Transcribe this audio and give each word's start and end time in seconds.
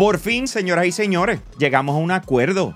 Por 0.00 0.18
fin, 0.18 0.48
señoras 0.48 0.86
y 0.86 0.92
señores, 0.92 1.40
llegamos 1.58 1.94
a 1.94 1.98
un 1.98 2.10
acuerdo. 2.10 2.74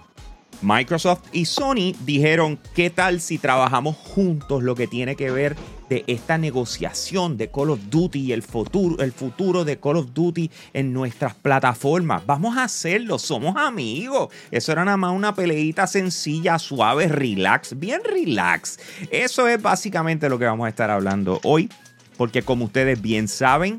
Microsoft 0.61 1.23
y 1.33 1.46
Sony 1.46 1.95
dijeron, 2.05 2.61
¿qué 2.75 2.91
tal 2.91 3.23
si 3.23 3.39
trabajamos 3.39 3.96
juntos 3.96 4.62
lo 4.62 4.75
que 4.75 4.87
tiene 4.87 5.16
que 5.16 5.30
ver 5.30 5.57
de 5.89 6.05
esta 6.07 6.39
negociación 6.39 7.37
de 7.37 7.51
Call 7.51 7.71
of 7.71 7.80
Duty 7.91 8.21
y 8.21 8.33
el 8.33 8.43
futuro, 8.43 9.03
el 9.03 9.12
futuro 9.12 9.64
de 9.64 9.79
Call 9.79 9.96
of 9.96 10.12
Duty 10.12 10.51
en 10.73 10.93
nuestras 10.93 11.34
plataformas? 11.34 12.25
Vamos 12.27 12.57
a 12.57 12.64
hacerlo, 12.64 13.19
somos 13.19 13.57
amigos. 13.57 14.33
Eso 14.51 14.73
era 14.73 14.84
nada 14.84 14.97
más 14.97 15.12
una 15.12 15.34
peleita 15.34 15.87
sencilla, 15.87 16.59
suave, 16.59 17.09
relax, 17.09 17.79
bien 17.79 18.01
relax. 18.05 18.79
Eso 19.10 19.48
es 19.48 19.60
básicamente 19.60 20.29
lo 20.29 20.38
que 20.38 20.47
vamos 20.47 20.66
a 20.66 20.70
estar 20.70 20.91
hablando 20.91 21.41
hoy, 21.45 21.69
porque 22.16 22.43
como 22.43 22.66
ustedes 22.66 23.01
bien 23.01 23.29
saben, 23.29 23.79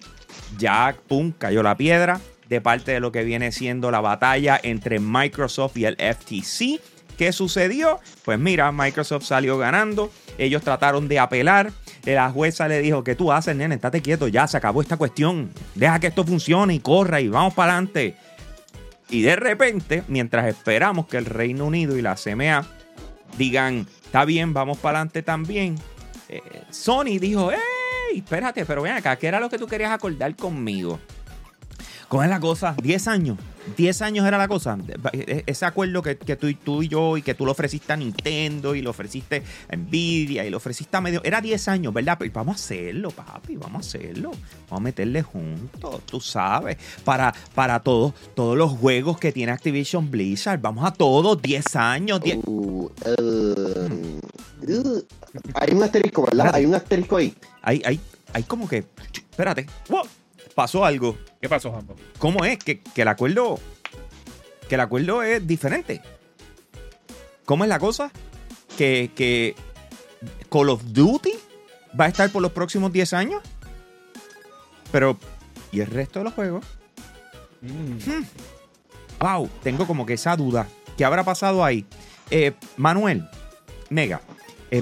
ya, 0.58 0.95
pum, 1.08 1.31
cayó 1.38 1.64
la 1.64 1.76
piedra 1.76 2.20
de 2.50 2.62
parte 2.62 2.92
de 2.92 3.00
lo 3.00 3.12
que 3.12 3.23
viene 3.23 3.52
siendo 3.52 3.92
la 3.92 4.02
batalla 4.02 4.59
entre 4.62 5.00
Microsoft 5.00 5.78
y 5.78 5.86
el 5.86 5.95
FTC. 5.95 6.80
¿Qué 7.17 7.31
sucedió? 7.31 8.00
Pues 8.23 8.38
mira, 8.40 8.72
Microsoft 8.72 9.23
salió 9.23 9.58
ganando. 9.58 10.12
Ellos 10.38 10.62
trataron 10.64 11.08
de 11.08 11.20
apelar. 11.20 11.72
La 12.05 12.30
jueza 12.30 12.68
le 12.68 12.82
dijo, 12.82 13.04
¿qué 13.04 13.16
tú 13.16 13.32
haces, 13.32 13.55
nene? 13.55 13.76
Estate 13.76 14.02
quieto, 14.02 14.27
ya 14.27 14.48
se 14.48 14.58
acabó 14.58 14.82
esta 14.82 14.98
cuestión. 14.98 15.50
Deja 15.73 16.00
que 16.00 16.08
esto 16.08 16.23
funcione 16.23 16.76
y 16.76 16.80
corra 16.80 17.20
y 17.20 17.28
vamos 17.28 17.54
para 17.54 17.73
adelante. 17.73 18.16
Y 19.09 19.22
de 19.22 19.36
repente, 19.36 20.04
mientras 20.08 20.48
esperamos 20.48 21.08
que 21.08 21.18
el 21.18 21.26
Reino 21.26 21.66
Unido 21.66 21.98
y 21.98 22.02
la 22.02 22.16
CMA 22.16 22.66
digan, 23.38 23.88
está 24.04 24.26
bien, 24.26 24.54
vamos 24.54 24.78
para 24.78 25.00
adelante 25.00 25.23
también, 25.23 25.76
eh, 26.30 26.42
Sony 26.70 27.20
dijo, 27.20 27.52
¡Ey! 27.52 28.20
Espérate, 28.20 28.66
pero 28.66 28.81
ven 28.81 28.94
acá, 28.94 29.16
¿qué 29.16 29.28
era 29.28 29.39
lo 29.39 29.50
que 29.50 29.58
tú 29.58 29.67
querías 29.67 29.92
acordar 29.92 30.36
conmigo? 30.36 31.00
¿Cómo 32.08 32.23
es 32.23 32.30
la 32.30 32.39
cosa? 32.39 32.76
10 32.81 33.08
años. 33.08 33.38
10 33.77 34.02
años 34.02 34.25
era 34.25 34.38
la 34.38 34.47
cosa. 34.47 34.77
E, 35.13 35.44
ese 35.45 35.66
acuerdo 35.66 36.02
que, 36.02 36.16
tú, 36.16 36.53
tú, 36.53 36.83
y 36.83 36.88
yo 36.88 37.17
y 37.17 37.21
que 37.21 37.33
tú 37.33 37.45
lo 37.45 37.52
ofreciste 37.52 37.94
a 37.94 37.97
Nintendo 37.97 38.75
y 38.75 38.81
lo 38.81 38.91
ofreciste 38.91 39.44
a 39.69 39.75
Nvidia 39.75 40.45
y 40.45 40.49
lo 40.49 40.58
ofreciste 40.58 40.95
a 40.97 41.02
medio. 41.02 41.21
Era 41.23 41.41
10 41.41 41.67
años, 41.67 41.93
¿verdad? 41.93 42.17
Pero 42.19 42.31
vamos 42.33 42.53
a 42.53 42.63
hacerlo, 42.63 43.11
papi, 43.11 43.55
vamos 43.55 43.86
a 43.86 43.88
hacerlo. 43.88 44.31
Vamos 44.69 44.71
a 44.71 44.80
meterle 44.80 45.21
juntos, 45.21 46.02
tú 46.05 46.19
sabes. 46.19 46.77
Para, 47.03 47.33
para 47.53 47.80
todos, 47.80 48.13
todos 48.36 48.58
los 48.58 48.71
juegos 48.71 49.19
que 49.19 49.31
tiene 49.31 49.52
Activision 49.52 50.09
Blizzard. 50.09 50.59
Vamos 50.61 50.86
a 50.86 50.91
todos, 50.91 51.41
10 51.41 51.75
años. 51.75 52.21
Uh, 52.45 52.86
uh, 52.86 52.89
uh, 54.67 55.05
hay 55.53 55.73
un 55.73 55.83
asterisco, 55.83 56.25
¿verdad? 56.25 56.52
Hay 56.53 56.66
un 56.66 56.75
asterisco 56.75 57.17
ahí. 57.17 57.33
Hay, 57.61 57.81
hay, 57.86 57.99
hay 58.33 58.43
como 58.43 58.67
que. 58.67 58.86
Espérate. 59.13 59.67
Pasó 60.56 60.86
algo. 60.86 61.17
¿Qué 61.42 61.50
pasó, 61.50 61.72
Jambo? 61.72 61.95
¿Cómo 62.17 62.45
es? 62.45 62.58
Que, 62.58 62.81
el 62.95 63.08
acuerdo. 63.08 63.59
Que 64.70 64.75
el 64.75 64.81
acuerdo 64.81 65.22
es 65.22 65.45
diferente. 65.45 66.02
¿Cómo 67.44 67.66
es 67.66 67.70
la 67.70 67.78
cosa? 67.78 68.11
Que, 68.78 69.11
que 69.14 69.56
Call 70.50 70.70
of 70.70 70.81
Duty 70.86 71.33
va 72.00 72.06
a 72.06 72.08
estar 72.08 72.30
por 72.31 72.42
los 72.42 72.53
próximos 72.53 72.92
10 72.92 73.14
años. 73.14 73.44
Pero. 74.92 75.17
¿Y 75.72 75.81
el 75.81 75.88
resto 75.88 76.20
de 76.20 76.26
los 76.26 76.33
juegos? 76.33 76.66
Mm. 77.61 78.23
Wow, 79.20 79.50
tengo 79.61 79.86
como 79.86 80.06
que 80.06 80.14
esa 80.14 80.38
duda. 80.38 80.67
¿Qué 80.98 81.03
habrá 81.03 81.23
pasado 81.26 81.66
ahí? 81.66 81.86
Eh, 82.31 82.53
Manuel, 82.78 83.28
Mega. 83.89 84.22
Eh, 84.72 84.81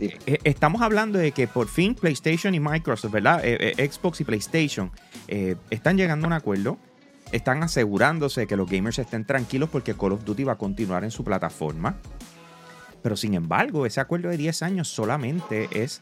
eh, 0.00 0.38
estamos 0.44 0.82
hablando 0.82 1.18
de 1.18 1.32
que 1.32 1.48
por 1.48 1.68
fin 1.68 1.94
PlayStation 1.94 2.54
y 2.54 2.60
Microsoft, 2.60 3.12
¿verdad? 3.12 3.44
Eh, 3.44 3.74
eh, 3.76 3.90
Xbox 3.90 4.20
y 4.20 4.24
PlayStation 4.24 4.90
están 5.70 5.96
llegando 5.96 6.26
a 6.26 6.28
un 6.28 6.32
acuerdo. 6.32 6.78
Están 7.32 7.62
asegurándose 7.62 8.42
de 8.42 8.46
que 8.46 8.56
los 8.56 8.70
gamers 8.70 8.98
estén 8.98 9.26
tranquilos 9.26 9.68
porque 9.68 9.94
Call 9.94 10.12
of 10.12 10.24
Duty 10.24 10.44
va 10.44 10.52
a 10.52 10.58
continuar 10.58 11.04
en 11.04 11.10
su 11.10 11.22
plataforma. 11.24 11.96
Pero 13.02 13.16
sin 13.16 13.34
embargo, 13.34 13.84
ese 13.84 14.00
acuerdo 14.00 14.30
de 14.30 14.38
10 14.38 14.62
años 14.62 14.88
solamente 14.88 15.68
es 15.72 16.00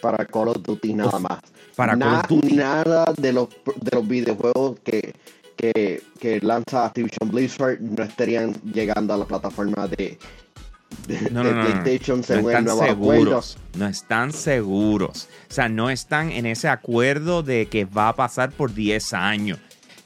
para 0.00 0.24
Call 0.24 0.48
of 0.48 0.62
Duty 0.62 0.94
nada 0.94 1.18
más. 1.18 1.40
Para 1.74 1.98
Call 1.98 2.14
of 2.14 2.28
Duty. 2.28 2.54
Nada 2.54 3.12
de 3.16 3.32
los, 3.32 3.48
de 3.48 3.90
los 3.96 4.06
videojuegos 4.06 4.78
que, 4.84 5.14
que, 5.56 6.02
que 6.20 6.40
lanza 6.40 6.86
Activision 6.86 7.30
Blizzard 7.30 7.80
no 7.80 8.04
estarían 8.04 8.54
llegando 8.62 9.14
a 9.14 9.16
la 9.16 9.24
plataforma 9.24 9.88
de 9.88 10.16
no, 11.30 11.44
no, 11.44 11.52
no, 11.52 11.84
están 11.84 12.22
seguros. 12.24 13.58
No 13.76 13.86
están 13.86 14.32
seguros. 14.32 15.28
O 15.48 15.52
sea, 15.52 15.68
no 15.68 15.90
están 15.90 16.30
en 16.30 16.46
ese 16.46 16.68
acuerdo 16.68 17.42
de 17.42 17.66
que 17.66 17.84
va 17.84 18.08
a 18.08 18.16
pasar 18.16 18.52
por 18.52 18.74
10 18.74 19.14
años. 19.14 19.58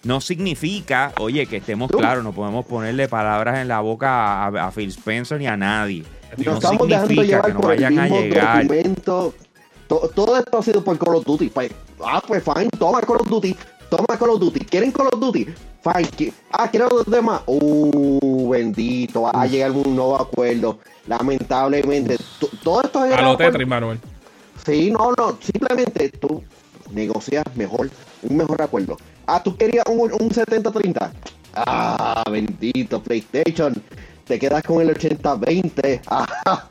No 0.02 0.20
significa, 0.20 1.12
oye, 1.18 1.46
que 1.46 1.58
estemos 1.58 1.91
claros, 1.91 2.24
no 2.24 2.32
podemos 2.32 2.64
ponerle 2.64 3.08
palabras 3.08 3.58
en 3.58 3.68
la 3.68 3.80
boca 3.80 4.46
a, 4.46 4.70
Phil 4.70 4.88
Spencer 4.88 5.38
ni 5.38 5.46
a 5.46 5.56
nadie. 5.56 6.04
no 6.38 6.60
significa 6.60 7.42
que 7.42 7.52
no 7.52 7.60
vayan 7.60 7.98
a 7.98 8.08
llegar. 8.08 8.66
Todo, 9.86 10.38
esto 10.38 10.58
ha 10.58 10.62
sido 10.62 10.84
por 10.84 10.97
Call 10.98 11.16
of 11.16 11.24
Duty. 11.24 11.48
Pues, 11.48 11.72
ah, 12.04 12.22
pues 12.26 12.42
fine, 12.42 12.70
toma 12.78 13.00
Call 13.02 13.16
of 13.16 13.28
Duty. 13.28 13.56
Toma 13.91 14.16
Call 14.16 14.30
of 14.30 14.41
Duty. 14.41 14.60
¿Quieren 14.60 14.92
Call 14.92 15.08
of 15.12 15.20
Duty? 15.20 15.47
Fine. 15.82 16.32
Ah, 16.52 16.70
quiero 16.70 16.88
los 16.88 17.06
demás. 17.06 17.42
Uh, 17.47 18.40
bendito. 18.50 19.22
Va 19.22 19.31
a 19.31 19.47
llegar 19.47 19.71
un 19.71 19.97
nuevo 19.97 20.21
acuerdo. 20.21 20.78
Lamentablemente. 21.06 22.16
Todo 22.62 22.83
esto 22.83 23.05
es. 23.05 23.15
A 23.15 23.22
lo 23.22 23.37
Tetris, 23.37 23.66
Manuel. 23.66 23.99
Sí, 24.65 24.91
no, 24.91 25.12
no. 25.16 25.38
Simplemente 25.41 26.11
tú 26.11 26.43
negocias 26.93 27.44
mejor. 27.55 27.91
Un 28.22 28.37
mejor 28.37 28.60
acuerdo. 28.60 28.97
Ah, 29.27 29.43
tú 29.43 29.56
querías 29.56 29.84
un, 29.89 30.00
un 30.00 30.31
70-30. 30.31 31.10
Ah, 31.55 32.22
bendito. 32.31 33.03
PlayStation. 33.03 33.75
Te 34.27 34.39
quedas 34.39 34.62
con 34.62 34.81
el 34.83 34.94
80-20. 34.94 36.00
Ah, 36.10 36.66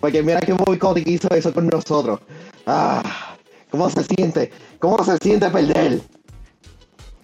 porque 0.00 0.22
mira 0.22 0.40
que 0.40 0.52
boicot 0.52 0.98
hizo 1.06 1.28
eso 1.30 1.52
con 1.52 1.66
nosotros. 1.66 2.20
Ah, 2.66 3.02
¿cómo 3.70 3.88
se 3.88 4.04
siente? 4.04 4.50
¿Cómo 4.78 5.02
se 5.02 5.16
siente 5.18 5.48
perder? 5.48 6.00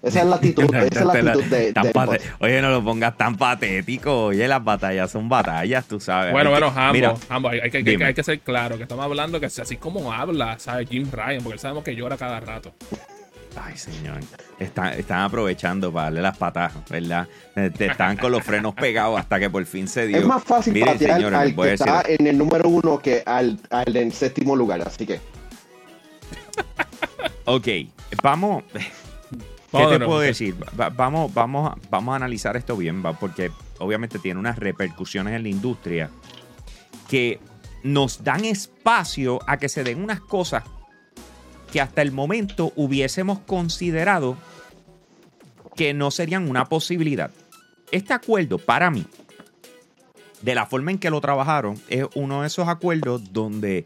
Esa 0.02 0.20
es 0.20 0.26
la 0.26 0.36
actitud, 0.36 0.64
esa 0.74 0.86
es 0.86 1.04
la 1.04 1.12
actitud 1.12 1.44
de, 1.44 2.20
Oye, 2.38 2.62
no 2.62 2.70
lo 2.70 2.82
pongas 2.82 3.16
tan 3.16 3.36
patético. 3.36 4.26
Oye, 4.26 4.48
las 4.48 4.62
batallas 4.64 5.10
son 5.10 5.28
batallas, 5.28 5.86
tú 5.86 6.00
sabes. 6.00 6.32
Bueno, 6.32 6.50
bueno, 6.50 6.72
Hambo, 6.74 7.48
hay, 7.48 7.70
que, 7.70 8.22
ser 8.22 8.40
claro 8.40 8.76
que 8.76 8.84
estamos 8.84 9.04
hablando 9.04 9.38
que 9.40 9.46
así 9.46 9.76
como 9.76 10.12
habla, 10.12 10.58
¿sabes? 10.58 10.88
Jim 10.88 11.08
Ryan, 11.10 11.42
porque 11.42 11.58
sabemos 11.58 11.84
que 11.84 11.94
llora 11.94 12.16
cada 12.16 12.40
rato. 12.40 12.72
Ay, 13.56 13.76
señor. 13.76 14.20
Están, 14.58 15.20
aprovechando 15.20 15.92
para 15.92 16.04
darle 16.04 16.22
las 16.22 16.36
patas, 16.36 16.72
¿verdad? 16.88 17.26
Eh, 17.56 17.70
están 17.78 18.16
con 18.16 18.30
los 18.30 18.44
frenos 18.44 18.74
pegados 18.74 19.18
hasta 19.18 19.40
que 19.40 19.50
por 19.50 19.64
fin 19.66 19.88
se 19.88 20.06
dio. 20.06 20.18
Es 20.18 20.24
más 20.24 20.42
fácil 20.42 20.72
Miren, 20.72 20.94
patear 20.94 21.34
al 21.34 21.54
que 21.54 21.72
está 21.72 22.02
en 22.06 22.26
el 22.26 22.38
número 22.38 22.68
uno 22.68 23.00
que 23.00 23.22
al, 23.26 23.58
al 23.70 23.96
en 23.96 24.12
séptimo 24.12 24.54
lugar, 24.54 24.80
así 24.82 25.04
que. 25.04 25.20
ok, 27.44 27.68
vamos. 28.22 28.62
¿Qué 29.72 29.86
te 29.86 30.04
puedo 30.04 30.20
decir? 30.20 30.56
vamos, 30.96 31.32
vamos, 31.32 31.78
vamos 31.90 32.12
a 32.12 32.16
analizar 32.16 32.56
esto 32.56 32.76
bien, 32.76 33.02
porque 33.20 33.52
obviamente 33.78 34.18
tiene 34.18 34.40
unas 34.40 34.58
repercusiones 34.58 35.34
en 35.34 35.44
la 35.44 35.48
industria 35.48 36.10
que 37.08 37.40
nos 37.82 38.24
dan 38.24 38.44
espacio 38.44 39.38
a 39.46 39.58
que 39.58 39.68
se 39.68 39.84
den 39.84 40.02
unas 40.02 40.20
cosas 40.20 40.64
que 41.72 41.80
hasta 41.80 42.02
el 42.02 42.12
momento 42.12 42.72
hubiésemos 42.76 43.38
considerado 43.40 44.36
que 45.76 45.94
no 45.94 46.10
serían 46.10 46.48
una 46.48 46.66
posibilidad. 46.66 47.30
Este 47.92 48.12
acuerdo, 48.12 48.58
para 48.58 48.90
mí, 48.90 49.06
de 50.42 50.54
la 50.54 50.66
forma 50.66 50.90
en 50.90 50.98
que 50.98 51.10
lo 51.10 51.20
trabajaron, 51.20 51.80
es 51.88 52.04
uno 52.14 52.42
de 52.42 52.48
esos 52.48 52.68
acuerdos 52.68 53.32
donde 53.32 53.84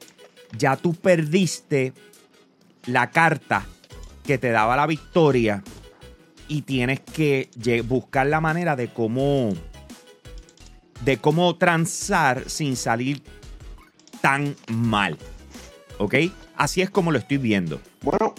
ya 0.56 0.76
tú 0.76 0.94
perdiste 0.94 1.92
la 2.86 3.10
carta 3.10 3.66
que 4.25 4.38
te 4.38 4.50
daba 4.50 4.76
la 4.76 4.86
victoria 4.86 5.62
y 6.49 6.62
tienes 6.62 7.00
que 7.00 7.49
buscar 7.87 8.26
la 8.26 8.41
manera 8.41 8.76
de 8.76 8.88
cómo 8.88 9.55
de 11.05 11.19
cómo 11.19 11.56
transar 11.56 12.49
sin 12.49 12.76
salir 12.76 13.23
tan 14.20 14.56
mal. 14.69 15.19
¿Ok? 15.99 16.14
Así 16.56 16.82
es 16.82 16.91
como 16.91 17.12
lo 17.12 17.19
estoy 17.19 17.38
viendo. 17.38 17.81
Bueno, 18.02 18.35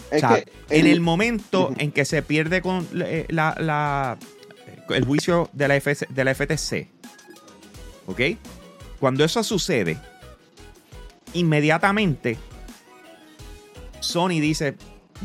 en 0.69 0.87
el 0.87 1.01
momento 1.01 1.73
en 1.77 1.91
que 1.91 2.05
se 2.05 2.21
pierde 2.21 2.61
con 2.61 2.87
eh, 2.95 3.25
la, 3.29 4.17
el 4.89 5.05
juicio 5.05 5.49
de 5.53 5.67
la, 5.67 5.75
de 5.75 6.23
la 6.23 6.35
FTC, 6.35 6.87
¿ok? 8.07 8.21
Cuando 8.99 9.23
eso 9.23 9.43
sucede, 9.43 9.97
inmediatamente 11.33 12.37
Sony 13.99 14.39
dice, 14.39 14.75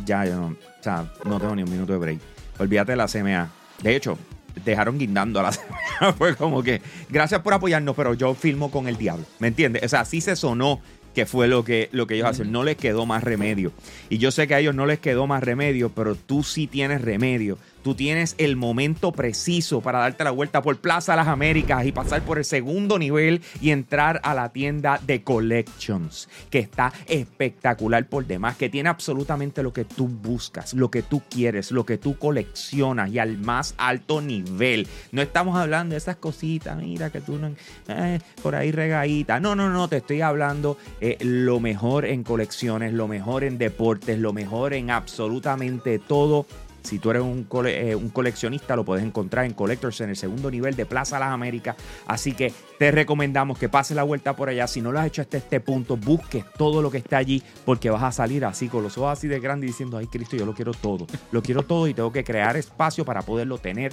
ya, 0.05 0.25
yo 0.25 0.37
no, 0.37 0.47
o 0.47 0.83
sea, 0.83 1.13
no 1.25 1.39
tengo 1.39 1.55
ni 1.55 1.63
un 1.63 1.71
minuto 1.71 1.93
de 1.93 1.99
break. 1.99 2.21
Olvídate 2.61 2.93
de 2.93 2.97
la 2.97 3.07
CMA. 3.07 3.51
De 3.83 3.97
hecho, 3.97 4.19
dejaron 4.65 4.99
guindando 4.99 5.41
a 5.41 5.45
la 5.45 5.53
semana. 5.53 6.13
Fue 6.17 6.37
como 6.37 6.63
que, 6.63 6.83
gracias 7.09 7.41
por 7.41 7.55
apoyarnos, 7.55 7.97
pero 7.97 8.15
yo 8.15 8.35
filmo 8.35 8.71
con 8.71 8.87
el 8.87 8.97
diablo. 8.97 9.25
¿Me 9.39 9.49
entiendes? 9.49 9.83
O 9.83 9.89
sea, 9.89 10.01
así 10.01 10.21
se 10.21 10.37
sonó 10.37 10.81
que 11.15 11.27
fue 11.27 11.49
lo 11.49 11.65
que, 11.65 11.89
lo 11.93 12.07
que 12.07 12.15
ellos 12.15 12.29
hacen. 12.29 12.53
No 12.53 12.63
les 12.63 12.77
quedó 12.77 13.07
más 13.07 13.25
remedio. 13.25 13.73
Y 14.11 14.19
yo 14.19 14.31
sé 14.31 14.47
que 14.47 14.55
a 14.55 14.61
ellos 14.61 14.75
no 14.75 14.87
les 14.87 15.01
quedó 15.01 15.27
más 15.27 15.43
remedio, 15.43 15.89
pero 15.89 16.15
tú 16.15 16.43
sí 16.43 16.67
tienes 16.67 17.01
remedio 17.01 17.59
tú 17.83 17.95
tienes 17.95 18.35
el 18.39 18.57
momento 18.57 19.13
preciso 19.13 19.81
para 19.81 20.01
darte 20.01 20.25
la 20.25 20.31
vuelta 20.31 20.63
por 20.63 20.79
Plaza 20.79 21.17
Las 21.17 21.29
Américas 21.29 21.85
y 21.87 21.93
pasar 21.93 22.23
por 22.23 22.39
el 22.39 22.45
segundo 22.45 22.99
nivel 22.99 23.43
y 23.61 23.71
entrar 23.71 24.21
a 24.23 24.35
la 24.35 24.51
tienda 24.51 25.01
de 25.07 25.23
Collections, 25.23 26.29
que 26.51 26.59
está 26.59 26.93
espectacular 27.07 28.07
por 28.07 28.27
demás, 28.27 28.57
que 28.57 28.69
tiene 28.69 28.89
absolutamente 28.89 29.63
lo 29.63 29.73
que 29.73 29.85
tú 29.85 30.09
buscas, 30.09 30.75
lo 30.75 30.91
que 30.91 31.03
tú 31.03 31.23
quieres, 31.29 31.71
lo 31.71 31.85
que 31.85 31.99
tú 31.99 32.19
coleccionas 32.19 33.11
y 33.11 33.19
al 33.19 33.39
más 33.39 33.75
alto 33.79 34.21
nivel. 34.21 34.87
No 35.13 35.23
estamos 35.23 35.57
hablando 35.57 35.93
de 35.93 35.99
esas 35.99 36.17
cositas, 36.17 36.77
mira 36.77 37.11
que 37.11 37.21
tú 37.21 37.39
no, 37.39 37.51
eh, 37.89 38.19
por 38.43 38.55
ahí 38.55 38.73
regadita. 38.73 39.41
No, 39.41 39.55
no, 39.55 39.71
no, 39.71 39.89
te 39.89 39.99
estoy 39.99 40.21
hablando 40.21 40.77
eh, 41.01 41.17
lo 41.21 41.61
mejor 41.61 42.05
en 42.05 42.23
colecciones, 42.23 42.93
lo 42.93 43.09
mejor 43.09 43.45
en 43.45 43.59
deportes, 43.59 44.19
lo 44.19 44.33
mejor 44.33 44.75
en 44.75 44.91
absolutamente 44.91 45.99
todo 45.99 46.47
si 46.83 46.99
tú 46.99 47.11
eres 47.11 47.23
eh, 47.23 47.95
un, 47.95 48.09
coleccionista, 48.11 48.77
lo 48.77 48.85
puedes 48.85 49.05
encontrar 49.05 49.45
en 49.45 49.53
Collectors 49.53 50.01
en 50.01 50.11
el 50.11 50.17
segundo 50.17 50.51
nivel 50.51 50.77
de 50.77 50.87
Plaza 50.87 51.19
Las 51.19 51.31
Américas. 51.31 51.77
Así 52.07 52.33
que 52.33 52.53
te 52.79 52.91
recomendamos 52.91 53.59
que 53.59 53.69
pases 53.69 53.97
la 53.97 54.03
vuelta 54.03 54.37
por 54.37 54.49
allá. 54.49 54.67
Si 54.67 54.81
no 54.81 54.93
lo 54.93 55.01
has 55.01 55.07
hecho 55.07 55.23
hasta 55.23 55.37
este 55.37 55.61
punto, 55.61 55.97
busques 55.97 56.45
todo 56.57 56.83
lo 56.83 56.91
que 56.91 56.99
está 56.99 57.19
allí, 57.19 57.43
porque 57.65 57.91
vas 57.91 58.03
a 58.03 58.13
salir 58.13 58.45
así 58.45 58.69
con 58.69 58.83
los 58.83 58.97
ojos 58.99 59.19
así 59.19 59.29
de 59.29 59.41
grande 59.41 59.67
diciendo: 59.67 59.99
Ay, 59.99 60.07
Cristo, 60.07 60.37
yo 60.37 60.47
lo 60.47 60.55
quiero 60.55 60.73
todo. 60.73 61.07
Lo 61.33 61.43
quiero 61.43 61.63
todo 61.63 61.87
y 61.89 61.95
tengo 61.95 62.13
que 62.13 62.25
crear 62.25 62.57
espacio 62.57 63.05
para 63.05 63.23
poderlo 63.23 63.59
tener 63.59 63.93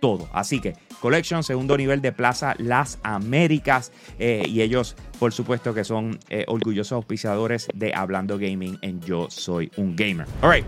todo. 0.00 0.28
Así 0.32 0.60
que 0.60 0.74
Collection, 1.00 1.42
segundo 1.42 1.76
nivel 1.76 2.00
de 2.00 2.12
Plaza 2.12 2.54
Las 2.58 2.98
Américas. 3.02 3.92
Eh, 4.18 4.42
y 4.46 4.62
ellos, 4.62 4.96
por 5.18 5.32
supuesto, 5.32 5.74
que 5.74 5.84
son 5.84 6.18
eh, 6.28 6.44
orgullosos 6.48 6.92
auspiciadores 6.92 7.68
de 7.74 7.92
Hablando 7.94 8.38
Gaming 8.38 8.78
en 8.82 9.00
Yo 9.00 9.28
Soy 9.30 9.70
un 9.76 9.96
Gamer. 9.96 10.26
All 10.42 10.50
right 10.50 10.66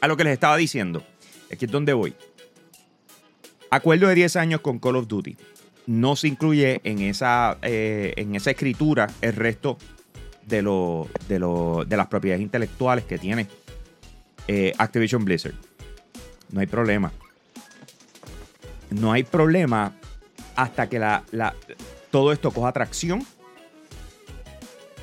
a 0.00 0.08
lo 0.08 0.16
que 0.16 0.24
les 0.24 0.32
estaba 0.32 0.56
diciendo. 0.56 1.02
Aquí 1.52 1.64
es 1.64 1.70
donde 1.70 1.92
voy. 1.92 2.14
Acuerdo 3.70 4.08
de 4.08 4.14
10 4.14 4.36
años 4.36 4.60
con 4.60 4.78
Call 4.78 4.96
of 4.96 5.06
Duty. 5.06 5.36
No 5.86 6.16
se 6.16 6.28
incluye 6.28 6.80
en 6.84 7.00
esa, 7.00 7.58
eh, 7.62 8.14
en 8.16 8.34
esa 8.34 8.50
escritura 8.50 9.08
el 9.20 9.34
resto 9.34 9.78
de, 10.46 10.62
lo, 10.62 11.08
de, 11.28 11.96
las 11.96 12.06
propiedades 12.08 12.42
intelectuales 12.42 13.04
que 13.04 13.18
tiene 13.18 13.46
eh, 14.48 14.72
Activision 14.78 15.24
Blizzard. 15.24 15.54
No 16.50 16.60
hay 16.60 16.66
problema. 16.66 17.12
No 18.90 19.12
hay 19.12 19.22
problema 19.22 19.92
hasta 20.56 20.88
que 20.88 20.98
la, 20.98 21.24
todo 22.10 22.32
esto 22.32 22.50
coja 22.50 22.68
atracción. 22.68 23.24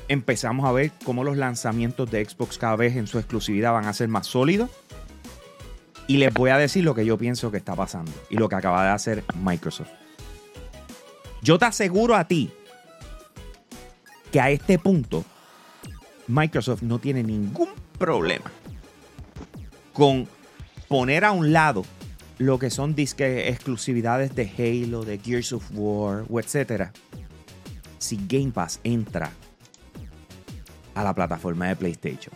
Empezamos 0.08 0.66
a 0.66 0.72
ver 0.72 0.92
cómo 1.04 1.24
los 1.24 1.36
lanzamientos 1.36 2.10
de 2.10 2.24
Xbox 2.24 2.58
cada 2.58 2.76
vez 2.76 2.96
en 2.96 3.06
su 3.06 3.18
exclusividad 3.18 3.72
van 3.72 3.86
a 3.86 3.92
ser 3.92 4.08
más 4.08 4.26
sólidos 4.26 4.70
y 6.08 6.16
les 6.16 6.32
voy 6.34 6.50
a 6.50 6.58
decir 6.58 6.82
lo 6.82 6.94
que 6.94 7.06
yo 7.06 7.16
pienso 7.16 7.52
que 7.52 7.58
está 7.58 7.76
pasando 7.76 8.10
y 8.30 8.36
lo 8.36 8.48
que 8.48 8.56
acaba 8.56 8.82
de 8.82 8.90
hacer 8.90 9.24
Microsoft. 9.36 9.90
Yo 11.42 11.58
te 11.58 11.66
aseguro 11.66 12.16
a 12.16 12.26
ti 12.26 12.50
que 14.32 14.40
a 14.40 14.50
este 14.50 14.78
punto 14.78 15.24
Microsoft 16.26 16.82
no 16.82 16.98
tiene 16.98 17.22
ningún 17.22 17.68
problema 17.98 18.50
con 19.92 20.26
poner 20.88 21.24
a 21.24 21.32
un 21.32 21.52
lado 21.52 21.84
lo 22.38 22.58
que 22.58 22.70
son 22.70 22.94
disque 22.94 23.48
exclusividades 23.48 24.34
de 24.34 24.50
Halo, 24.58 25.04
de 25.04 25.18
Gears 25.18 25.52
of 25.52 25.64
War, 25.72 26.24
o 26.30 26.40
etcétera. 26.40 26.92
Si 27.98 28.18
Game 28.28 28.52
Pass 28.52 28.80
entra 28.84 29.30
a 30.94 31.04
la 31.04 31.14
plataforma 31.14 31.68
de 31.68 31.76
PlayStation. 31.76 32.32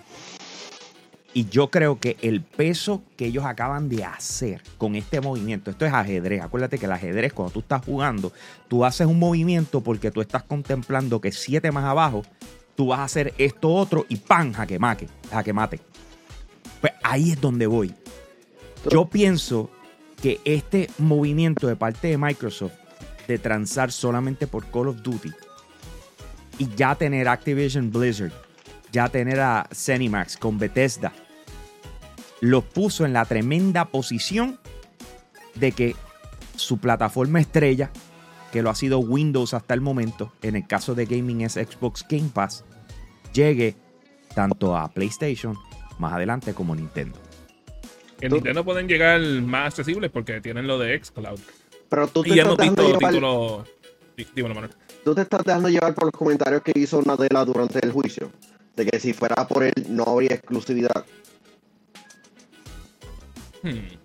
Y 1.34 1.48
yo 1.48 1.70
creo 1.70 1.98
que 1.98 2.18
el 2.20 2.42
peso 2.42 3.02
que 3.16 3.26
ellos 3.26 3.44
acaban 3.46 3.88
de 3.88 4.04
hacer 4.04 4.62
con 4.76 4.96
este 4.96 5.20
movimiento, 5.20 5.70
esto 5.70 5.86
es 5.86 5.92
ajedrez. 5.92 6.42
Acuérdate 6.42 6.78
que 6.78 6.84
el 6.84 6.92
ajedrez, 6.92 7.32
cuando 7.32 7.54
tú 7.54 7.60
estás 7.60 7.82
jugando, 7.84 8.32
tú 8.68 8.84
haces 8.84 9.06
un 9.06 9.18
movimiento 9.18 9.80
porque 9.80 10.10
tú 10.10 10.20
estás 10.20 10.42
contemplando 10.42 11.22
que 11.22 11.32
siete 11.32 11.72
más 11.72 11.84
abajo, 11.84 12.22
tú 12.74 12.88
vas 12.88 13.00
a 13.00 13.04
hacer 13.04 13.32
esto 13.38 13.72
otro 13.72 14.04
y 14.10 14.16
¡pam! 14.16 14.52
que 14.66 14.78
mate. 14.78 15.08
que 15.42 15.52
mate. 15.54 15.80
Pues 16.82 16.92
ahí 17.02 17.32
es 17.32 17.40
donde 17.40 17.66
voy. 17.66 17.94
Yo 18.90 19.06
pienso 19.06 19.70
que 20.20 20.38
este 20.44 20.90
movimiento 20.98 21.66
de 21.66 21.76
parte 21.76 22.08
de 22.08 22.18
Microsoft 22.18 22.74
de 23.26 23.38
transar 23.38 23.90
solamente 23.90 24.46
por 24.46 24.66
Call 24.66 24.88
of 24.88 25.02
Duty 25.02 25.32
y 26.58 26.68
ya 26.74 26.94
tener 26.94 27.28
Activision 27.28 27.90
Blizzard 27.90 28.32
ya 28.92 29.08
tener 29.08 29.40
a 29.40 29.66
Cenimax 29.72 30.36
con 30.36 30.58
Bethesda, 30.58 31.12
los 32.42 32.64
puso 32.64 33.06
en 33.06 33.12
la 33.12 33.24
tremenda 33.24 33.84
posición 33.84 34.58
de 35.54 35.70
que 35.70 35.94
su 36.56 36.78
plataforma 36.78 37.40
estrella, 37.40 37.92
que 38.50 38.62
lo 38.62 38.70
ha 38.70 38.74
sido 38.74 38.98
Windows 38.98 39.54
hasta 39.54 39.74
el 39.74 39.80
momento, 39.80 40.32
en 40.42 40.56
el 40.56 40.66
caso 40.66 40.96
de 40.96 41.06
gaming 41.06 41.42
es 41.42 41.52
Xbox 41.52 42.04
Game 42.08 42.30
Pass, 42.34 42.64
llegue 43.32 43.76
tanto 44.34 44.76
a 44.76 44.88
PlayStation 44.88 45.56
más 46.00 46.14
adelante 46.14 46.52
como 46.52 46.74
Nintendo. 46.74 47.16
En 48.20 48.32
Nintendo 48.32 48.64
pueden 48.64 48.88
llegar 48.88 49.20
más 49.20 49.68
accesibles 49.68 50.10
porque 50.10 50.40
tienen 50.40 50.66
lo 50.66 50.80
de 50.80 51.00
Xcloud. 51.00 51.38
Pero 51.88 52.08
tú 52.08 52.24
te 52.24 52.30
y 52.30 52.40
hemos 52.40 52.56
visto 52.56 52.98
títulos. 52.98 53.68
Tú 55.04 55.14
te 55.14 55.22
estás 55.22 55.44
dejando 55.44 55.68
llevar 55.68 55.94
por 55.94 56.06
los 56.06 56.12
comentarios 56.12 56.62
que 56.62 56.72
hizo 56.74 57.00
Nadella 57.02 57.44
durante 57.44 57.78
el 57.86 57.92
juicio 57.92 58.32
de 58.74 58.86
que 58.86 58.98
si 58.98 59.12
fuera 59.12 59.46
por 59.46 59.62
él 59.62 59.74
no 59.88 60.04
habría 60.04 60.34
exclusividad. 60.34 61.04
Hmm. 63.62 64.02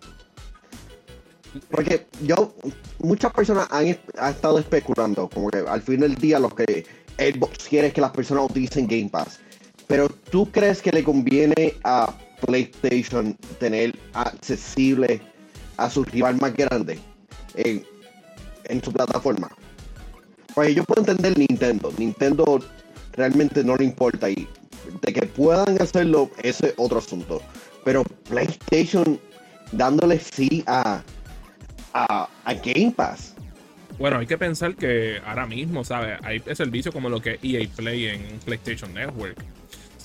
Porque 1.72 2.06
yo, 2.22 2.54
muchas 3.00 3.34
personas 3.34 3.68
han, 3.72 3.88
estado 3.88 4.60
especulando, 4.60 5.30
como 5.30 5.50
que 5.50 5.60
al 5.60 5.82
fin 5.82 6.02
del 6.02 6.16
día 6.16 6.40
lo 6.40 6.50
que 6.50 6.86
Xbox 7.18 7.68
quiere 7.68 7.92
que 7.92 8.02
las 8.02 8.12
personas 8.12 8.46
utilicen 8.46 8.88
Game 8.88 9.10
Pass. 9.10 9.40
Pero 9.88 10.10
¿tú 10.10 10.52
crees 10.52 10.82
que 10.82 10.92
le 10.92 11.04
conviene 11.04 11.74
a 11.84 12.14
PlayStation 12.46 13.36
tener 13.60 13.98
accesible 14.14 15.22
a 15.78 15.90
su 15.90 16.04
rival 16.04 16.38
más 16.40 16.54
grande 16.54 17.00
en, 17.56 17.84
en 18.66 18.84
su 18.84 18.92
plataforma? 18.92 19.50
Pues 20.54 20.76
yo 20.76 20.84
puedo 20.84 21.02
entender 21.02 21.38
Nintendo. 21.38 21.94
Nintendo 21.98 22.60
realmente 23.14 23.64
no 23.64 23.76
le 23.76 23.86
importa 23.86 24.30
y 24.30 24.48
de 25.02 25.14
que 25.14 25.26
puedan 25.26 25.82
hacerlo, 25.82 26.30
ese 26.44 26.68
es 26.68 26.74
otro 26.78 27.00
asunto. 27.00 27.42
Pero 27.84 28.04
PlayStation 28.28 29.20
dándole 29.72 30.20
sí 30.20 30.64
a, 30.68 31.02
a, 31.94 32.28
Game 32.64 32.94
Pass. 32.96 33.36
Bueno, 33.98 34.20
hay 34.20 34.28
que 34.28 34.38
pensar 34.38 34.76
que 34.76 35.20
ahora 35.26 35.48
mismo, 35.48 35.84
¿sabes? 35.84 36.20
Hay 36.24 36.42
servicios 36.56 36.94
como 36.94 37.10
lo 37.10 37.20
que 37.20 37.40
EA 37.42 37.68
Play 37.76 38.08
en 38.08 38.40
PlayStation 38.46 38.94
Network. 38.94 39.38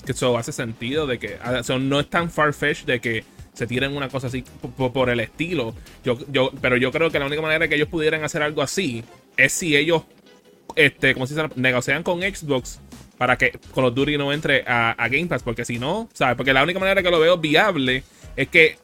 Que 0.05 0.11
eso 0.11 0.37
hace 0.37 0.51
sentido 0.51 1.07
de 1.07 1.19
que 1.19 1.37
ah, 1.41 1.61
no 1.79 1.99
es 1.99 2.09
tan 2.09 2.29
far-fetched 2.29 2.85
de 2.85 2.99
que 2.99 3.23
se 3.53 3.67
tiren 3.67 3.95
una 3.95 4.09
cosa 4.09 4.27
así 4.27 4.43
por, 4.75 5.09
el 5.09 5.19
estilo. 5.19 5.75
Yo, 6.03 6.17
yo, 6.31 6.51
pero 6.61 6.75
yo 6.75 6.91
creo 6.91 7.11
que 7.11 7.19
la 7.19 7.27
única 7.27 7.41
manera 7.41 7.67
que 7.67 7.75
ellos 7.75 7.87
pudieran 7.87 8.23
hacer 8.23 8.41
algo 8.41 8.61
así 8.61 9.03
es 9.37 9.53
si 9.53 9.75
ellos, 9.75 10.03
este, 10.75 11.13
como 11.13 11.27
se 11.27 11.35
dice, 11.35 11.49
negocian 11.55 12.03
con 12.03 12.21
Xbox 12.21 12.79
para 13.17 13.37
que 13.37 13.51
Call 13.73 13.85
of 13.85 13.93
Duty 13.93 14.17
no 14.17 14.33
entre 14.33 14.63
a, 14.67 14.95
Game 15.09 15.27
Pass, 15.27 15.43
porque 15.43 15.65
si 15.65 15.79
no, 15.79 16.09
¿sabes? 16.13 16.35
Porque 16.35 16.53
la 16.53 16.63
única 16.63 16.79
manera 16.79 17.03
que 17.03 17.11
lo 17.11 17.19
veo 17.19 17.37
viable 17.37 18.03
es 18.35 18.47
que 18.47 18.77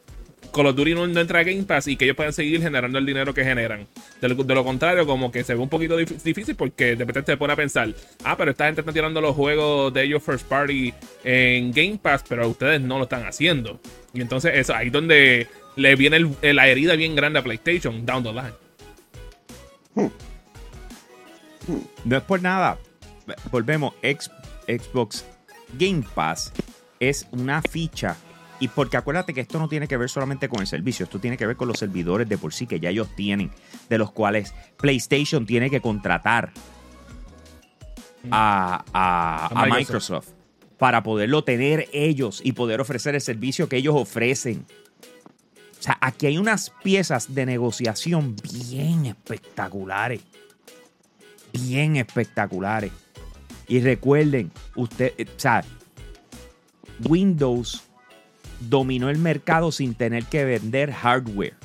Call 0.53 0.67
of 0.67 0.75
Duty 0.75 0.95
no, 0.95 1.05
entre 1.05 1.39
a 1.39 1.43
Game 1.43 1.63
Pass 1.63 1.87
y 1.87 1.95
que 1.95 2.05
ellos 2.05 2.15
puedan 2.15 2.33
seguir 2.33 2.61
generando 2.61 2.97
el 2.97 3.05
dinero 3.05 3.33
que 3.33 3.43
generan. 3.43 3.87
De 4.21 4.27
lo, 4.29 4.63
contrario, 4.63 5.05
como 5.05 5.31
que 5.31 5.43
se 5.43 5.53
ve 5.53 5.59
un 5.59 5.69
poquito 5.69 5.95
difícil 5.97 6.55
porque 6.55 6.95
de 6.95 7.05
repente 7.05 7.33
te 7.33 7.37
pone 7.37 7.53
a 7.53 7.55
pensar, 7.55 7.93
ah, 8.23 8.35
pero 8.35 8.51
esta 8.51 8.65
gente 8.65 8.81
está 8.81 8.91
tirando 8.91 9.21
los 9.21 9.35
juegos 9.35 9.93
de 9.93 10.03
ellos 10.03 10.23
first 10.23 10.47
party 10.47 10.93
en 11.23 11.71
Game 11.71 11.99
Pass, 12.01 12.23
pero 12.27 12.47
ustedes 12.47 12.81
no 12.81 12.97
lo 12.97 13.03
están 13.03 13.25
haciendo. 13.25 13.79
Y 14.13 14.21
entonces 14.21 14.53
eso, 14.55 14.73
ahí 14.75 14.87
es 14.87 14.93
donde 14.93 15.47
le 15.75 15.95
viene 15.95 16.31
la 16.41 16.67
herida 16.67 16.95
bien 16.95 17.15
grande 17.15 17.39
a 17.39 17.43
PlayStation, 17.43 18.05
down 18.05 18.23
the 18.23 18.33
line. 18.33 18.53
No 22.05 22.17
es 22.17 22.23
por 22.23 22.41
nada, 22.41 22.77
volvemos, 23.51 23.93
Xbox 24.01 25.25
Game 25.77 26.03
Pass 26.15 26.51
es 26.99 27.27
una 27.31 27.61
ficha. 27.61 28.17
Y 28.59 28.67
porque 28.67 28.97
acuérdate 28.97 29.33
que 29.33 29.41
esto 29.41 29.57
no 29.57 29.69
tiene 29.69 29.87
que 29.87 29.97
ver 29.97 30.09
solamente 30.09 30.49
con 30.49 30.59
el 30.59 30.67
servicio, 30.67 31.05
esto 31.05 31.19
tiene 31.19 31.37
que 31.37 31.47
ver 31.47 31.55
con 31.55 31.67
los 31.67 31.79
servidores 31.79 32.27
de 32.27 32.37
por 32.37 32.53
sí 32.53 32.67
que 32.67 32.79
ya 32.79 32.89
ellos 32.89 33.07
tienen, 33.15 33.51
de 33.89 33.97
los 33.97 34.11
cuales 34.11 34.53
PlayStation 34.77 35.45
tiene 35.45 35.69
que 35.69 35.79
contratar 35.79 36.51
a, 38.31 38.83
a, 38.93 39.65
Microsoft. 39.65 40.29
para 40.77 41.03
poderlo 41.03 41.43
tener 41.43 41.87
ellos 41.93 42.41
y 42.43 42.51
poder 42.51 42.81
ofrecer 42.81 43.15
el 43.15 43.21
servicio 43.21 43.69
que 43.69 43.77
ellos 43.77 43.95
ofrecen. 43.95 44.65
O 45.79 45.81
sea, 45.81 45.97
aquí 46.01 46.27
hay 46.27 46.37
unas 46.37 46.71
piezas 46.83 47.33
de 47.33 47.45
negociación 47.45 48.35
bien 48.35 49.05
espectaculares. 49.05 50.21
Bien 51.53 51.95
espectaculares. 51.95 52.91
Y 53.69 53.79
recuerden, 53.79 54.51
usted, 54.75 55.13
eh, 55.17 55.25
o 55.25 55.39
sea, 55.39 55.63
Windows 57.07 57.83
dominó 58.59 59.09
el 59.09 59.17
mercado 59.17 59.71
sin 59.71 59.93
tener 59.93 60.25
que 60.25 60.45
vender 60.45 60.91
hardware. 60.91 61.55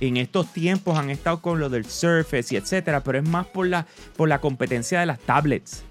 En 0.00 0.16
estos 0.16 0.52
tiempos 0.52 0.98
han 0.98 1.10
estado 1.10 1.40
con 1.40 1.60
lo 1.60 1.68
del 1.68 1.86
Surface 1.86 2.54
y 2.54 2.58
etcétera, 2.58 3.02
pero 3.02 3.18
es 3.18 3.28
más 3.28 3.46
por 3.46 3.66
la, 3.66 3.86
por 4.16 4.28
la 4.28 4.40
competencia 4.40 5.00
de 5.00 5.06
las 5.06 5.18
tablets. 5.20 5.84